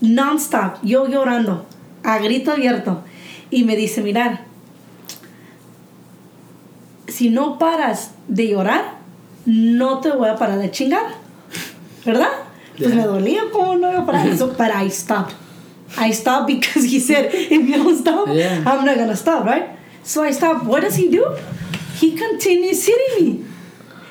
[0.00, 1.64] non-stop, yo llorando,
[2.04, 3.02] a grito abierto.
[3.50, 4.40] Y me dice, mirar,
[7.08, 8.98] si no paras de llorar,
[9.46, 11.14] no te voy a parar de chingar.
[12.04, 12.30] ¿Verdad?
[12.78, 14.34] Pues me dolía como no iba a parar.
[14.38, 15.34] So, but I stopped.
[15.98, 18.62] I stopped because he said, if you don't stop, Yeah.
[18.66, 19.68] I'm not gonna stop, right?
[20.02, 20.64] So I stopped.
[20.64, 21.26] What does he do?
[21.96, 23.44] He continues hitting me.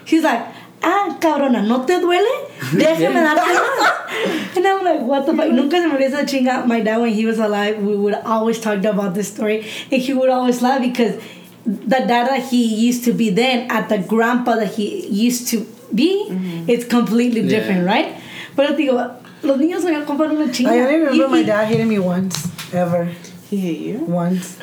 [0.10, 0.42] He's like,
[0.84, 2.28] ah, cabrona, ¿no te duele?
[2.74, 4.58] Déjame darte más.
[4.58, 5.52] And I'm like, what the fuck?
[5.52, 6.66] Nunca se me olvida chinga.
[6.66, 9.60] My dad, when he was alive, we would always talk about this story.
[9.92, 11.16] And he would always laugh because
[11.66, 15.66] the dad that he used to be then at the grandpa that he used to
[15.94, 16.26] be,
[16.68, 17.50] it's completely Yeah.
[17.60, 18.16] different, right?
[18.56, 20.72] Pero digo, los niños me compran una chinga.
[20.72, 23.08] I only remember Y- my dad hitting me once, ever,
[23.50, 23.98] He hit you.
[24.08, 24.58] once.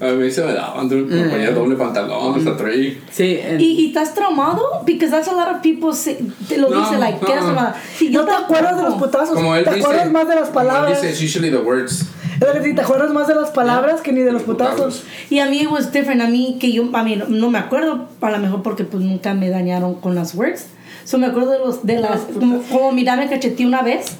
[0.00, 2.74] A mí se me daban, dude, me ponía doble pantalón hasta atrás.
[3.10, 4.62] See, and ¿Y, y estás traumado?
[4.86, 6.16] Because that's a lot of people say,
[6.48, 7.26] te lo No, dicen, like, no.
[7.26, 7.74] ¿quedas traumada?
[7.96, 9.30] Sí, ¿No te acuerdas de los putazos?
[9.34, 9.82] Como él ¿Te dice.
[9.84, 11.02] acuerdas más de las como él palabras?
[11.02, 12.04] dice, usually the words.
[12.40, 15.02] Es que te- ¿Te acuerdas más de las palabras que ni de los putazos?
[15.30, 16.22] Y a mí it was different.
[16.22, 19.02] A mí que yo, a mí no, no me acuerdo, a lo mejor porque pues
[19.02, 20.66] nunca me dañaron con las words.
[21.04, 24.16] So me acuerdo de los, de las, como, como mira me cacheteó una vez.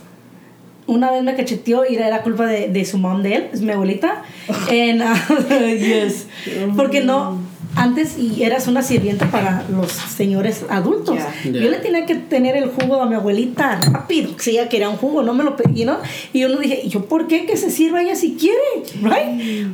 [0.88, 3.70] Una vez me cacheteó y era culpa de, de su mom de él, es mi
[3.70, 4.24] abuelita.
[4.70, 6.26] And, uh, yes.
[6.74, 7.38] Porque no,
[7.76, 11.16] antes y eras una sirvienta para los señores adultos.
[11.16, 11.52] Yeah.
[11.52, 11.62] Yeah.
[11.62, 14.32] Yo le tenía que tener el jugo a mi abuelita rápido.
[14.38, 15.98] Si ella quería un jugo, no me lo pedí, ¿no?
[16.32, 17.46] Y yo no dije, ¿y yo por qué?
[17.46, 18.58] Que se sirva ella si quiere,
[19.02, 19.68] right?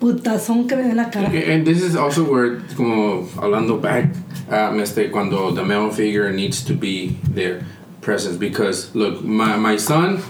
[0.00, 1.28] Putazón que me dio en la cara.
[1.28, 4.06] And this is also where, como hablando back,
[4.50, 7.60] um, este, cuando the male figure needs to be there,
[8.00, 8.36] presence.
[8.36, 10.22] Because, look, my, my son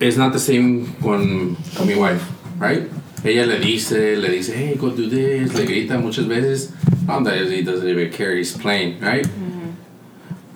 [0.00, 2.24] is not the same con, con mi wife,
[2.58, 2.88] right?
[3.24, 6.72] Ella le dice, le dice, hey, go do this, le grita muchas veces.
[7.04, 9.24] Sometimes he doesn't even care, he's playing, right?
[9.24, 9.70] Mm-hmm.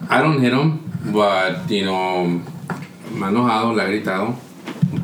[0.08, 2.44] I don't hit him, but, you know, me
[3.26, 4.36] enojado, le gritado.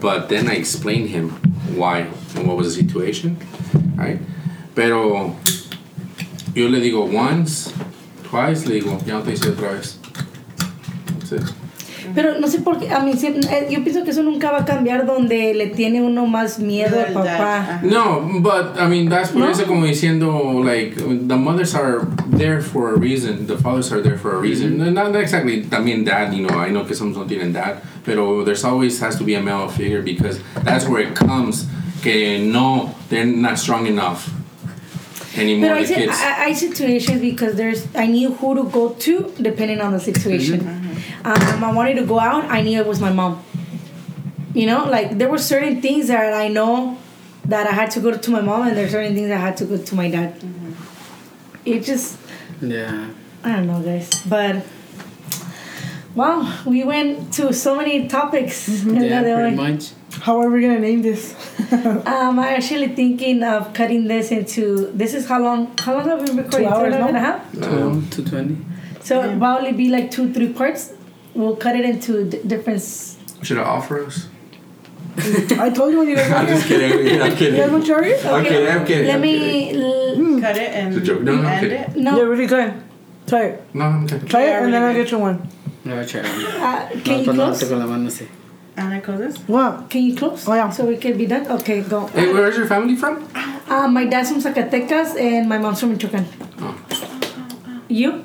[0.01, 1.31] But then I explain him
[1.75, 3.37] why and what was the situation,
[3.97, 4.21] right?
[4.75, 5.37] Pero
[6.55, 7.73] yo le digo once,
[8.31, 9.99] twice, le digo, ya no te hice otra vez.
[11.19, 11.43] That's it.
[12.15, 14.61] Pero no sé por qué, a mí siempre- eh, yo pienso que eso nunca va
[14.61, 17.81] a cambiar donde le tiene uno más miedo al papá.
[17.83, 19.51] No, but I mean that's por No?
[19.51, 24.17] eso como diciendo like the mothers are there for a reason, the fathers are there
[24.17, 24.79] for a reason.
[24.79, 28.43] Not, not exactly también dad, you know, I know que some no tienen dad, pero
[28.43, 31.67] there's always has to be a male figure because that's where it comes
[32.03, 34.31] que no, they're not strong enough
[35.39, 35.79] anymore.
[35.81, 36.13] The si- kids.
[36.15, 40.61] I, I situations because there's I knew who to go to depending on the situation.
[40.61, 41.27] Mm-hmm.
[41.27, 42.45] Um, I wanted to go out.
[42.45, 43.43] I knew it was my mom.
[44.55, 46.99] You know, like there were certain things that I know
[47.45, 49.65] that I had to go to my mom, and there's certain things I had to
[49.65, 50.41] go to my dad.
[50.41, 50.73] Mm-hmm.
[51.65, 52.19] It just
[52.61, 53.09] yeah.
[53.45, 54.65] I don't know, guys, but.
[56.15, 58.69] Wow, we went to so many topics.
[58.69, 58.91] Mm-hmm.
[58.99, 59.71] día Yeah, pretty hoy.
[59.71, 59.93] much.
[60.21, 61.35] How are we gonna name this?
[61.71, 64.91] Um, I'm actually thinking of cutting this into.
[64.95, 65.77] This is how long?
[65.79, 66.69] How long have we been recording?
[66.69, 67.19] Two hours, Two and a no?
[67.21, 67.53] half?
[67.53, 68.57] Two, two twenty.
[69.03, 70.95] So it'll probably be like two, three parts.
[71.35, 72.81] We'll cut it into d- different.
[73.43, 74.29] Should I offer us?
[75.19, 77.21] I told you when you guys I'm just kidding.
[77.21, 77.61] I'm You kidding.
[77.61, 78.25] guys want cherries?
[78.25, 78.69] I'm kidding.
[78.69, 79.07] I'm kidding.
[79.07, 79.75] Let I'm me.
[79.75, 81.23] l- Cut it and It's a joke.
[81.23, 81.81] No, no, I'm end kidding.
[81.83, 81.97] it.
[81.97, 82.17] no.
[82.17, 82.73] They're really good.
[83.27, 83.75] Try it.
[83.75, 84.29] No, I'm kidding.
[84.29, 85.49] Try it are and then really I'll get you one.
[85.85, 86.27] No, try it.
[86.27, 87.69] Uh, can No, you but no, close?
[87.69, 88.27] con la mano, sí.
[88.79, 89.37] And I close this.
[89.49, 89.91] What?
[89.91, 90.47] Can you close?
[90.47, 90.71] Oh, yeah.
[90.71, 91.47] So we can be done.
[91.51, 92.07] Okay, go.
[92.07, 93.29] Hey, where's your family from?
[93.69, 96.25] Uh, my dad's from Zacatecas and my mom's from Michoacan.
[96.61, 96.79] Oh.
[97.89, 98.25] You?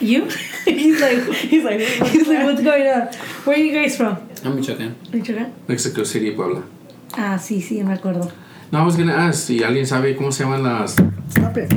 [0.00, 0.24] You?
[0.64, 1.80] he's like, He's like,
[2.10, 3.06] he's like, what's going on?
[3.44, 4.16] Where are you guys from?
[4.44, 4.96] I'm Michoacan.
[5.12, 5.54] Michoacan?
[5.68, 6.64] Mexico City, Puebla.
[7.14, 8.32] Ah, sí, sí, me acuerdo.
[8.72, 10.92] No, I was gonna ask si alguien sabe cómo se llaman las.
[11.28, 11.72] Stop it.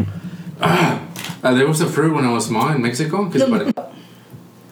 [0.62, 3.30] Uh, there was a fruit when I was small in Mexico.
[3.30, 3.93] Que se pare-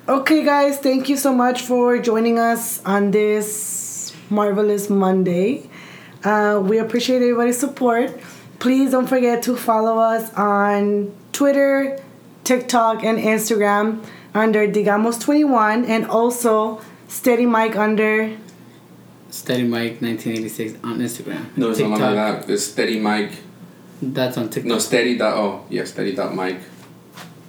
[0.09, 5.69] Okay, guys, thank you so much for joining us on this marvelous Monday.
[6.23, 8.19] Uh, we appreciate everybody's support.
[8.57, 12.01] Please don't forget to follow us on Twitter,
[12.43, 18.35] TikTok, and Instagram under Digamos21 and also Steady Mic under.
[19.29, 21.45] Steady Mic 1986 on Instagram.
[21.55, 22.49] No, it's not longer that.
[22.49, 23.33] It's Steady Mic.
[24.01, 24.67] That's on TikTok.
[24.67, 25.37] No, Steady dot.
[25.37, 26.57] Oh, yeah, Steady dot Mic.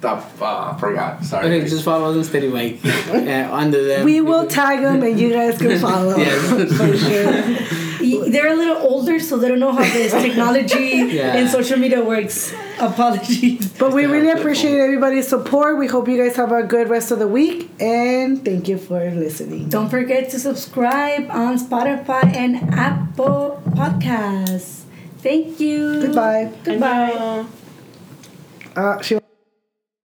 [0.02, 0.26] Dot.
[0.40, 1.24] Uh, forgot.
[1.24, 1.46] Sorry.
[1.46, 2.84] Okay, just follow us on Steady Mic.
[2.84, 4.04] uh, under them.
[4.04, 6.16] We will tag them and you guys can follow.
[6.16, 6.76] Yes.
[6.76, 7.78] For sure.
[8.30, 11.36] They're a little older, so they don't know how this technology Yeah.
[11.36, 12.52] and social media works.
[12.80, 13.72] Apologies.
[13.78, 15.78] But we really appreciate everybody's support.
[15.78, 19.08] We hope you guys have a good rest of the week and thank you for
[19.12, 19.68] listening.
[19.68, 24.82] Don't forget to subscribe on Spotify and Apple Podcasts.
[25.18, 26.02] Thank you.
[26.02, 26.52] Goodbye.
[26.64, 27.46] Goodbye.
[28.74, 29.21] Uh, she